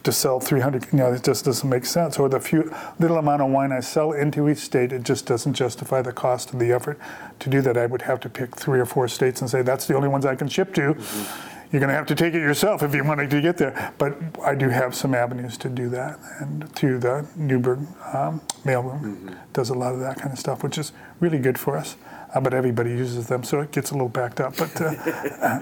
[0.05, 2.19] To sell 300, you know, it just doesn't make sense.
[2.19, 5.55] Or the few little amount of wine I sell into each state, it just doesn't
[5.55, 6.99] justify the cost of the effort
[7.41, 7.77] to do that.
[7.77, 10.25] I would have to pick three or four states and say that's the only ones
[10.25, 10.95] I can ship to.
[10.95, 13.93] Mm-hmm you're going to have to take it yourself if you want to get there.
[13.97, 17.79] But I do have some avenues to do that, and through the Newberg
[18.13, 19.35] um, mailroom mm-hmm.
[19.53, 21.97] does a lot of that kind of stuff, which is really good for us.
[22.35, 24.57] Uh, but everybody uses them, so it gets a little backed up.
[24.57, 24.85] But uh,
[25.43, 25.61] uh,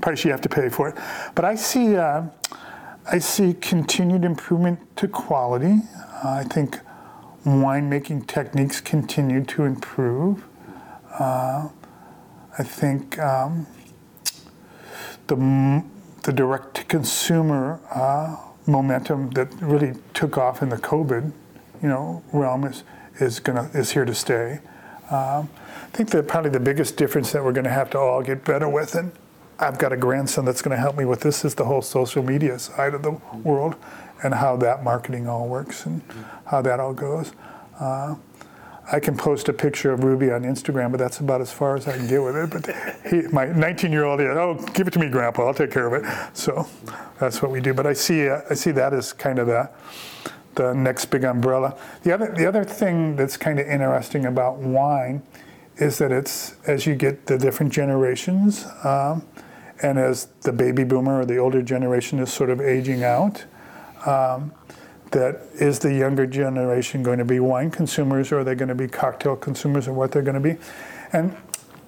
[0.00, 0.96] price you have to pay for it.
[1.34, 2.24] But I see, uh,
[3.10, 5.82] I see continued improvement to quality.
[6.24, 6.80] I think
[7.44, 10.44] winemaking techniques continue to improve.
[11.18, 11.68] Uh,
[12.58, 13.18] I think.
[13.18, 13.66] Um,
[15.26, 15.84] the,
[16.22, 18.36] the direct to consumer uh,
[18.66, 21.32] momentum that really took off in the COVID,
[21.82, 22.84] you know, realm is
[23.18, 24.60] is gonna is here to stay.
[25.10, 25.48] Um,
[25.82, 28.44] I think that probably the biggest difference that we're going to have to all get
[28.44, 29.12] better with, and
[29.58, 32.22] I've got a grandson that's going to help me with this, is the whole social
[32.22, 33.76] media side of the world
[34.22, 36.02] and how that marketing all works and
[36.46, 37.32] how that all goes.
[37.80, 38.16] Uh,
[38.90, 41.88] I can post a picture of Ruby on Instagram, but that's about as far as
[41.88, 42.50] I can get with it.
[42.50, 42.66] But
[43.10, 45.46] he, my 19-year-old, oh, give it to me, Grandpa.
[45.46, 46.36] I'll take care of it.
[46.36, 46.68] So
[47.18, 47.74] that's what we do.
[47.74, 49.68] But I see, uh, I see that as kind of the
[50.56, 51.78] the next big umbrella.
[52.02, 55.22] The other, the other thing that's kind of interesting about wine
[55.76, 59.22] is that it's as you get the different generations, um,
[59.82, 63.44] and as the baby boomer or the older generation is sort of aging out.
[64.06, 64.52] Um,
[65.12, 68.74] that is the younger generation going to be wine consumers or are they going to
[68.74, 70.56] be cocktail consumers or what they're going to be
[71.12, 71.36] and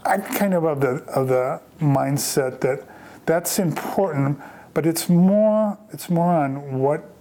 [0.04, 2.86] i'm kind of of the of the mindset that
[3.26, 4.38] that's important
[4.72, 7.12] but it's more it's more on what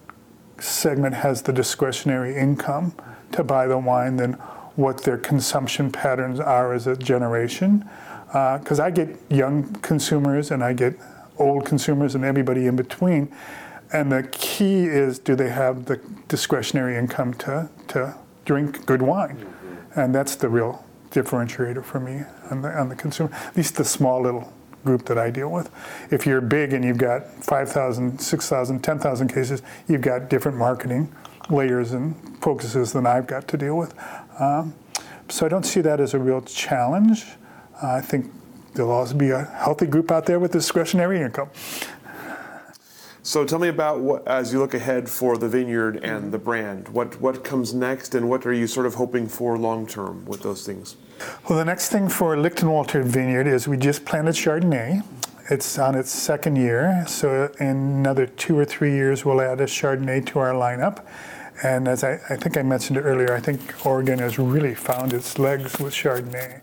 [0.60, 2.94] segment has the discretionary income
[3.32, 4.34] to buy the wine than
[4.76, 7.88] what their consumption patterns are as a generation
[8.28, 10.94] because uh, i get young consumers and i get
[11.38, 13.32] old consumers and everybody in between
[13.92, 15.98] and the key is do they have the
[16.28, 18.16] discretionary income to, to
[18.46, 19.38] drink good wine?
[19.38, 20.00] Mm-hmm.
[20.00, 23.86] And that's the real differentiator for me on the, on the consumer, at least the
[23.86, 24.54] small little
[24.84, 25.70] group that I deal with.
[26.12, 31.14] If you're big and you've got 5,000, 6,000, 10,000 cases, you've got different marketing
[31.50, 33.94] layers and focuses than I've got to deal with.
[34.40, 34.76] Um,
[35.30, 37.26] so I don't see that as a real challenge.
[37.82, 38.32] I think
[38.74, 41.50] there'll always be a healthy group out there with discretionary income.
[43.24, 46.88] So tell me about what, as you look ahead for the vineyard and the brand,
[46.88, 50.44] what, what comes next and what are you sort of hoping for long term with
[50.44, 50.96] those things?
[51.50, 55.04] Well, the next thing for Lichtenwalter Vineyard is we just planted Chardonnay.
[55.50, 59.66] It's on its second year, so in another two or three years, we'll add a
[59.66, 61.06] Chardonnay to our lineup.
[61.64, 65.40] And as I, I, think I mentioned earlier, I think Oregon has really found its
[65.40, 66.62] legs with Chardonnay.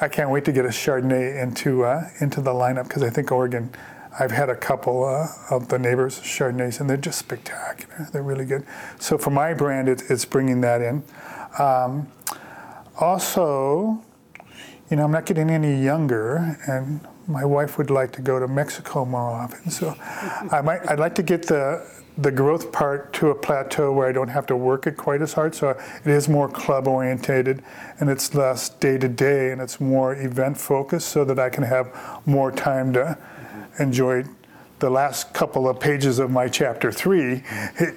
[0.00, 3.30] I can't wait to get a Chardonnay into uh, into the lineup because I think
[3.30, 3.70] Oregon
[4.18, 8.08] I've had a couple uh, of the neighbors Chardonnays, and they're just spectacular.
[8.12, 8.66] They're really good.
[8.98, 11.04] So for my brand, it, it's bringing that in.
[11.58, 12.08] Um,
[12.98, 14.02] also,
[14.90, 18.48] you know, I'm not getting any younger, and my wife would like to go to
[18.48, 19.70] Mexico more often.
[19.70, 19.94] So
[20.50, 21.86] I might, I'd like to get the
[22.20, 25.32] the growth part to a plateau where I don't have to work it quite as
[25.32, 25.54] hard.
[25.54, 27.62] So it is more club orientated
[27.98, 31.64] and it's less day to day and it's more event focused so that I can
[31.64, 33.16] have more time to
[33.78, 34.24] enjoy
[34.80, 37.42] the last couple of pages of my chapter three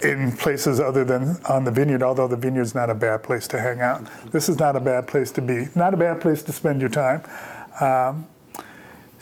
[0.04, 3.60] in places other than on the vineyard, although the vineyard's not a bad place to
[3.60, 4.06] hang out.
[4.32, 6.90] This is not a bad place to be, not a bad place to spend your
[6.90, 7.24] time.
[7.80, 8.28] Um,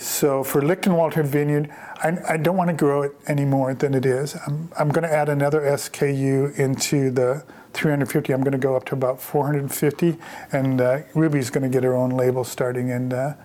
[0.02, 4.04] so for Lichtenwalter Vineyard, I, I, don't want to grow it any more than it
[4.04, 4.36] is.
[4.48, 8.34] I'm, I'm going to add another SKU into the 350.
[8.34, 10.18] I'm going to go up to about 450,
[10.52, 13.14] and uh, Ruby's going to get her own label starting in.
[13.14, 13.36] Uh,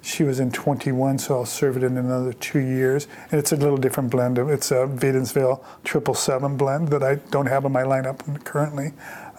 [0.00, 3.08] she was in 21, so I'll serve it in another two years.
[3.30, 4.38] And it's a little different blend.
[4.38, 8.92] It's a Wadenswil triple seven blend that I don't have in my lineup currently.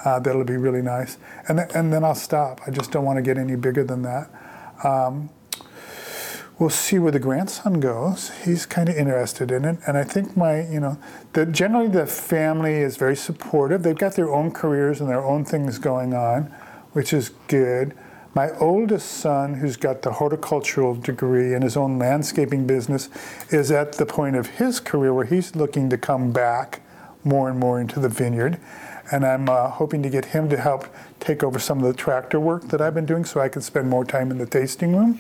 [0.06, 1.18] Uh, that'll be really nice.
[1.48, 2.62] And, th- and then I'll stop.
[2.68, 4.30] I just don't want to get any bigger than that.
[4.84, 5.30] Um,
[6.60, 8.32] we'll see where the grandson goes.
[8.44, 10.98] He's kind of interested in it, and I think my, you know,
[11.34, 13.84] the, generally the family is very supportive.
[13.84, 16.44] They've got their own careers and their own things going on,
[16.94, 17.96] which is good.
[18.34, 23.10] My oldest son, who's got the horticultural degree and his own landscaping business,
[23.50, 26.82] is at the point of his career where he's looking to come back
[27.24, 28.60] more and more into the vineyard.
[29.12, 30.86] And I'm uh, hoping to get him to help
[31.20, 33.90] take over some of the tractor work that I've been doing so I can spend
[33.90, 35.20] more time in the tasting room.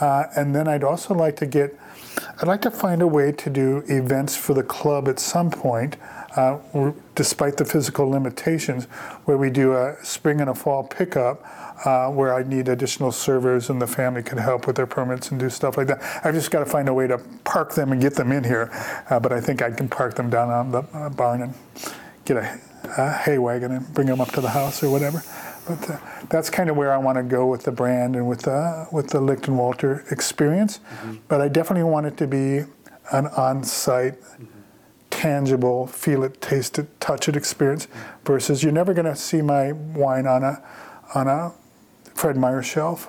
[0.00, 1.78] Uh, and then I'd also like to get,
[2.40, 5.96] I'd like to find a way to do events for the club at some point,
[6.36, 6.58] uh,
[7.14, 8.84] despite the physical limitations,
[9.24, 11.44] where we do a spring and a fall pickup.
[11.84, 15.38] Uh, where I need additional servers and the family can help with their permits and
[15.38, 16.02] do stuff like that.
[16.24, 18.68] I've just got to find a way to park them and get them in here,
[19.08, 21.54] uh, but I think I can park them down on the uh, barn and
[22.24, 22.60] get a,
[22.98, 25.22] a hay wagon and bring them up to the house or whatever.
[25.68, 25.98] But uh,
[26.30, 29.10] that's kind of where I want to go with the brand and with the with
[29.10, 30.78] the Lichtenwalter experience.
[30.78, 31.16] Mm-hmm.
[31.28, 32.64] But I definitely want it to be
[33.12, 34.44] an on-site, mm-hmm.
[35.10, 37.86] tangible, feel it, taste it, touch it experience.
[37.86, 38.24] Mm-hmm.
[38.24, 40.62] Versus you're never going to see my wine on a
[41.14, 41.52] on a
[42.14, 43.08] Fred Meyer shelf.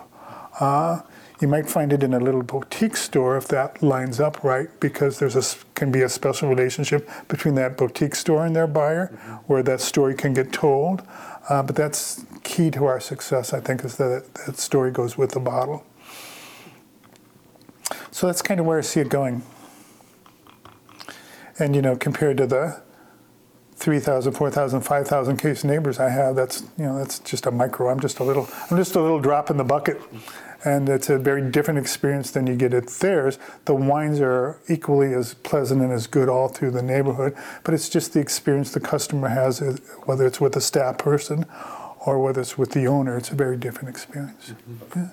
[0.59, 1.01] Uh,
[1.41, 5.19] you might find it in a little boutique store if that lines up right, because
[5.19, 9.35] there's a can be a special relationship between that boutique store and their buyer, mm-hmm.
[9.47, 11.01] where that story can get told.
[11.47, 15.31] Uh, but that's key to our success, I think, is that that story goes with
[15.31, 15.85] the bottle.
[18.09, 19.43] So that's kind of where I see it going.
[21.59, 22.81] And you know, compared to the
[23.75, 27.89] 3,000, 4,000, 5,000 case neighbors I have, that's you know, that's just a micro.
[27.89, 30.01] I'm just a little, I'm just a little drop in the bucket
[30.65, 33.37] and it's a very different experience than you get at theirs.
[33.65, 37.87] The wines are equally as pleasant and as good all through the neighborhood, but it's
[37.87, 39.59] just the experience the customer has,
[40.03, 41.45] whether it's with a staff person
[42.05, 43.17] or whether it's with the owner.
[43.17, 44.53] It's a very different experience.
[44.69, 44.99] Mm-hmm.
[44.99, 45.09] Yeah.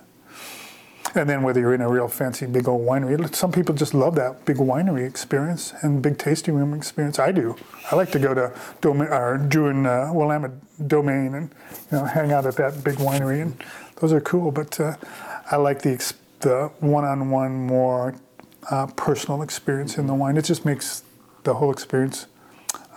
[1.14, 4.16] And then whether you're in a real fancy big old winery, some people just love
[4.16, 7.18] that big winery experience and big tasting room experience.
[7.18, 7.56] I do.
[7.90, 8.52] I like to go to
[8.82, 11.50] Domain, or June uh, Willamette Domain and
[11.90, 13.56] you know hang out at that big winery, and
[14.00, 14.50] those are cool.
[14.50, 14.96] But uh,
[15.50, 18.14] I like the the one-on-one, more
[18.70, 20.36] uh, personal experience in the wine.
[20.36, 21.02] It just makes
[21.44, 22.26] the whole experience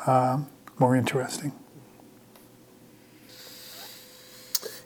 [0.05, 0.41] uh,
[0.77, 1.53] more interesting.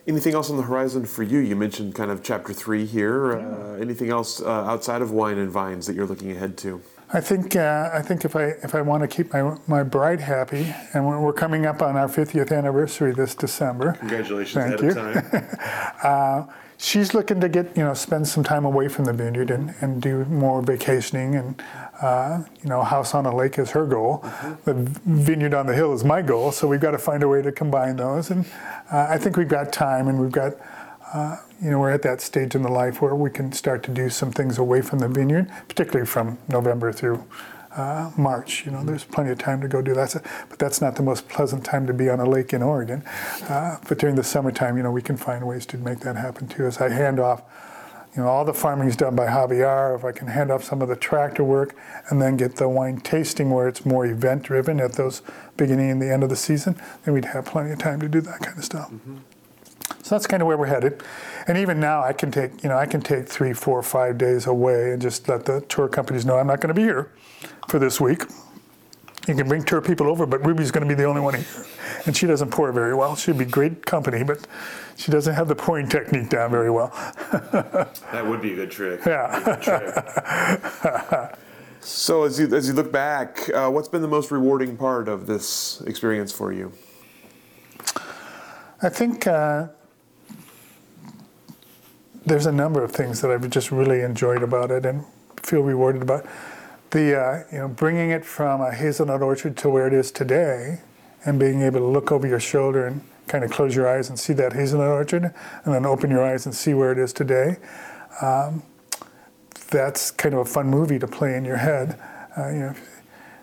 [0.05, 1.39] Anything else on the horizon for you?
[1.39, 3.39] You mentioned kind of chapter three here.
[3.39, 3.47] Yeah.
[3.47, 6.81] Uh, anything else uh, outside of wine and vines that you're looking ahead to?
[7.13, 10.19] I think uh, I think if I if I want to keep my my bride
[10.19, 13.93] happy, and we're, we're coming up on our 50th anniversary this December.
[13.93, 15.01] Congratulations Thank ahead you.
[15.01, 15.89] of time.
[16.03, 16.45] Uh,
[16.77, 20.01] she's looking to get you know spend some time away from the vineyard and, and
[20.01, 21.63] do more vacationing and
[22.01, 24.53] uh, you know house on a lake is her goal mm-hmm.
[24.65, 24.73] the
[25.05, 27.51] vineyard on the hill is my goal so we've got to find a way to
[27.51, 28.45] combine those and
[28.91, 30.53] uh, i think we've got time and we've got
[31.13, 33.91] uh, you know we're at that stage in the life where we can start to
[33.91, 37.23] do some things away from the vineyard particularly from november through
[37.75, 38.65] uh, March.
[38.65, 40.13] You know, there's plenty of time to go do that.
[40.49, 43.03] But that's not the most pleasant time to be on a lake in Oregon.
[43.49, 46.47] Uh, but during the summertime, you know, we can find ways to make that happen
[46.47, 46.65] too.
[46.65, 47.41] As I hand off,
[48.15, 49.95] you know, all the farming is done by Javier.
[49.95, 51.75] If I can hand off some of the tractor work
[52.09, 55.23] and then get the wine tasting where it's more event driven at those
[55.57, 58.21] beginning and the end of the season, then we'd have plenty of time to do
[58.21, 58.91] that kind of stuff.
[58.91, 59.17] Mm-hmm.
[60.03, 61.01] So that's kind of where we're headed.
[61.47, 64.45] And even now, I can take you know I can take three, four, five days
[64.45, 67.11] away and just let the tour companies know I'm not going to be here
[67.69, 68.23] for this week.
[69.27, 71.45] You can bring tour people over, but Ruby's going to be the only one here.
[72.05, 73.15] And she doesn't pour very well.
[73.15, 74.47] She'd be great company, but
[74.95, 76.89] she doesn't have the pouring technique down very well.
[78.11, 79.01] that would be a good trick.
[79.05, 79.41] Yeah.
[79.43, 81.35] Good trick.
[81.81, 85.27] so as you, as you look back, uh, what's been the most rewarding part of
[85.27, 86.71] this experience for you?
[88.81, 89.67] I think uh,
[92.25, 95.05] there's a number of things that I've just really enjoyed about it and
[95.41, 96.25] feel rewarded about
[96.91, 100.81] the uh, you know bringing it from a hazelnut orchard to where it is today,
[101.25, 104.19] and being able to look over your shoulder and kind of close your eyes and
[104.19, 105.33] see that hazelnut orchard,
[105.63, 107.57] and then open your eyes and see where it is today.
[108.21, 108.63] Um,
[109.69, 111.99] that's kind of a fun movie to play in your head.
[112.37, 112.75] Uh, you know,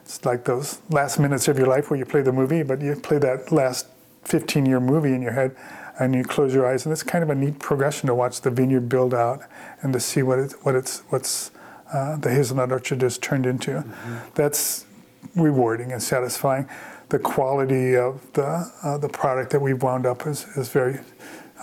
[0.03, 2.95] it's like those last minutes of your life where you play the movie, but you
[2.97, 3.87] play that last
[4.25, 5.57] 15 year movie in your head
[5.99, 8.51] and you close your eyes and it's kind of a neat progression to watch the
[8.51, 9.43] vineyard build out
[9.83, 11.51] and to see what it, what it's what's
[11.93, 13.71] uh, the hazelnut orchard has turned into.
[13.73, 14.17] Mm-hmm.
[14.35, 14.87] That's
[15.35, 16.69] rewarding and satisfying.
[17.11, 20.99] The quality of the uh, the product that we've wound up is, is very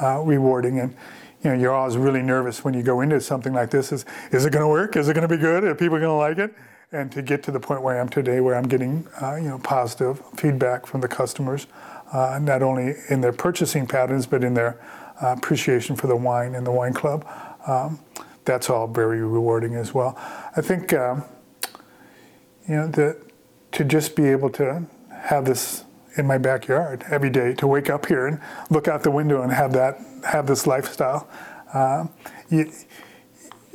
[0.02, 0.96] uh, rewarding and
[1.44, 4.46] you know you're always really nervous when you go into something like this is is
[4.46, 6.38] it going to work is it going to be good are people going to like
[6.38, 6.54] it
[6.92, 9.50] and to get to the point where I am today where I'm getting uh, you
[9.50, 11.66] know positive feedback from the customers
[12.12, 14.80] uh, not only in their purchasing patterns, but in their
[15.22, 17.28] uh, appreciation for the wine and the wine club.
[17.66, 18.00] Um,
[18.46, 20.18] that's all very rewarding as well.
[20.56, 21.24] I think, um,
[22.68, 23.18] you know, that
[23.74, 24.86] to just be able to
[25.22, 25.84] have this
[26.18, 28.40] in my backyard every day, to wake up here and
[28.70, 31.28] look out the window and have that, have this lifestyle.
[31.74, 32.08] Uh,
[32.50, 32.72] you,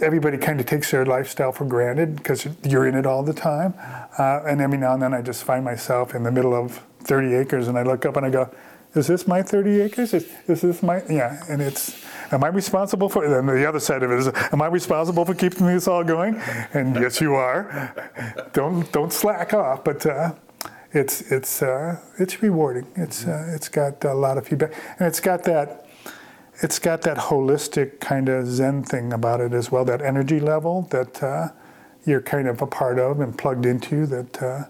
[0.01, 3.74] everybody kind of takes their lifestyle for granted because you're in it all the time.
[4.19, 7.35] Uh, and every now and then I just find myself in the middle of 30
[7.35, 8.52] acres and I look up and I go,
[8.94, 10.12] is this my 30 acres?
[10.12, 14.02] Is, is this my, yeah, and it's, am I responsible for, and the other side
[14.02, 16.36] of it is, am I responsible for keeping this all going?
[16.74, 17.94] And yes, you are.
[18.52, 20.35] don't, don't slack off, but uh,
[20.93, 22.86] it's, it's, uh, it's rewarding.
[22.97, 25.86] It's, uh, it's got a lot of feedback and it's got that,
[26.62, 30.82] it's got that holistic kind of Zen thing about it as well, that energy level
[30.90, 31.48] that uh,
[32.05, 34.64] you're kind of a part of and plugged into that uh,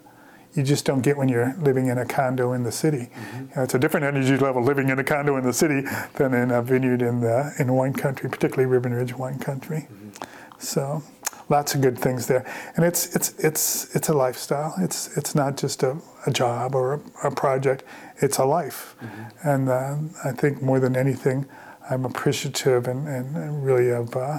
[0.54, 3.08] you just don't get when you're living in a condo in the city.
[3.14, 3.38] Mm-hmm.
[3.38, 5.82] You know, it's a different energy level living in a condo in the city
[6.14, 9.88] than in a vineyard in the in wine country, particularly Ribbon Ridge wine country.
[9.90, 10.10] Mm-hmm.
[10.58, 11.02] So
[11.52, 14.74] lots of good things there, and it's it's it's it's a lifestyle.
[14.78, 15.96] It's it's not just a,
[16.26, 17.84] a job or a, a, project.
[18.16, 19.48] It's a life, mm-hmm.
[19.48, 19.96] and uh,
[20.28, 21.46] I think more than anything,
[21.88, 24.38] I'm appreciative and, and really have uh,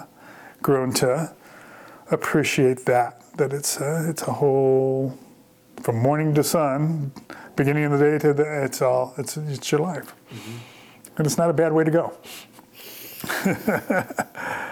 [0.61, 1.33] grown to
[2.11, 3.21] appreciate that.
[3.37, 5.17] That it's a, it's a whole
[5.81, 7.11] from morning to sun,
[7.55, 10.15] beginning of the day to the, it's all, it's, it's your life.
[10.31, 10.57] Mm-hmm.
[11.17, 12.13] And it's not a bad way to go.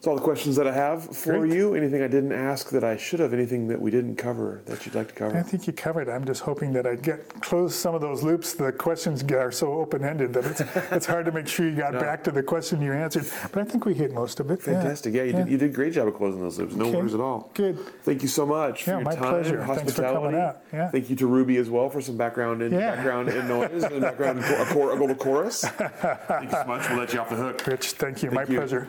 [0.00, 1.52] That's all the questions that I have for Great.
[1.52, 1.74] you.
[1.74, 3.34] Anything I didn't ask that I should have?
[3.34, 5.36] Anything that we didn't cover that you'd like to cover?
[5.36, 6.08] I think you covered.
[6.08, 8.54] I'm just hoping that I get close some of those loops.
[8.54, 10.60] The questions are so open-ended that it's
[10.90, 12.00] it's hard to make sure you got no.
[12.00, 13.26] back to the question you answered.
[13.52, 14.62] But I think we hit most of it.
[14.62, 15.12] Fantastic.
[15.12, 15.44] Yeah, yeah you, yeah.
[15.44, 16.74] Did, you did a great job of closing those loops.
[16.74, 16.96] No okay.
[16.96, 17.50] worries at all.
[17.52, 17.78] Good.
[18.02, 19.62] Thank you so much yeah, for your my time, pleasure.
[19.62, 19.92] hospitality.
[19.92, 20.62] Thanks for coming out.
[20.72, 20.88] Yeah.
[20.88, 22.94] Thank you to Ruby as well for some background and yeah.
[22.96, 25.60] background and noise and background a, cor- a chorus.
[25.68, 26.88] Thank you so much.
[26.88, 27.66] We'll let you off the hook.
[27.66, 28.30] Rich, thank you.
[28.30, 28.58] Thank my you.
[28.58, 28.88] pleasure.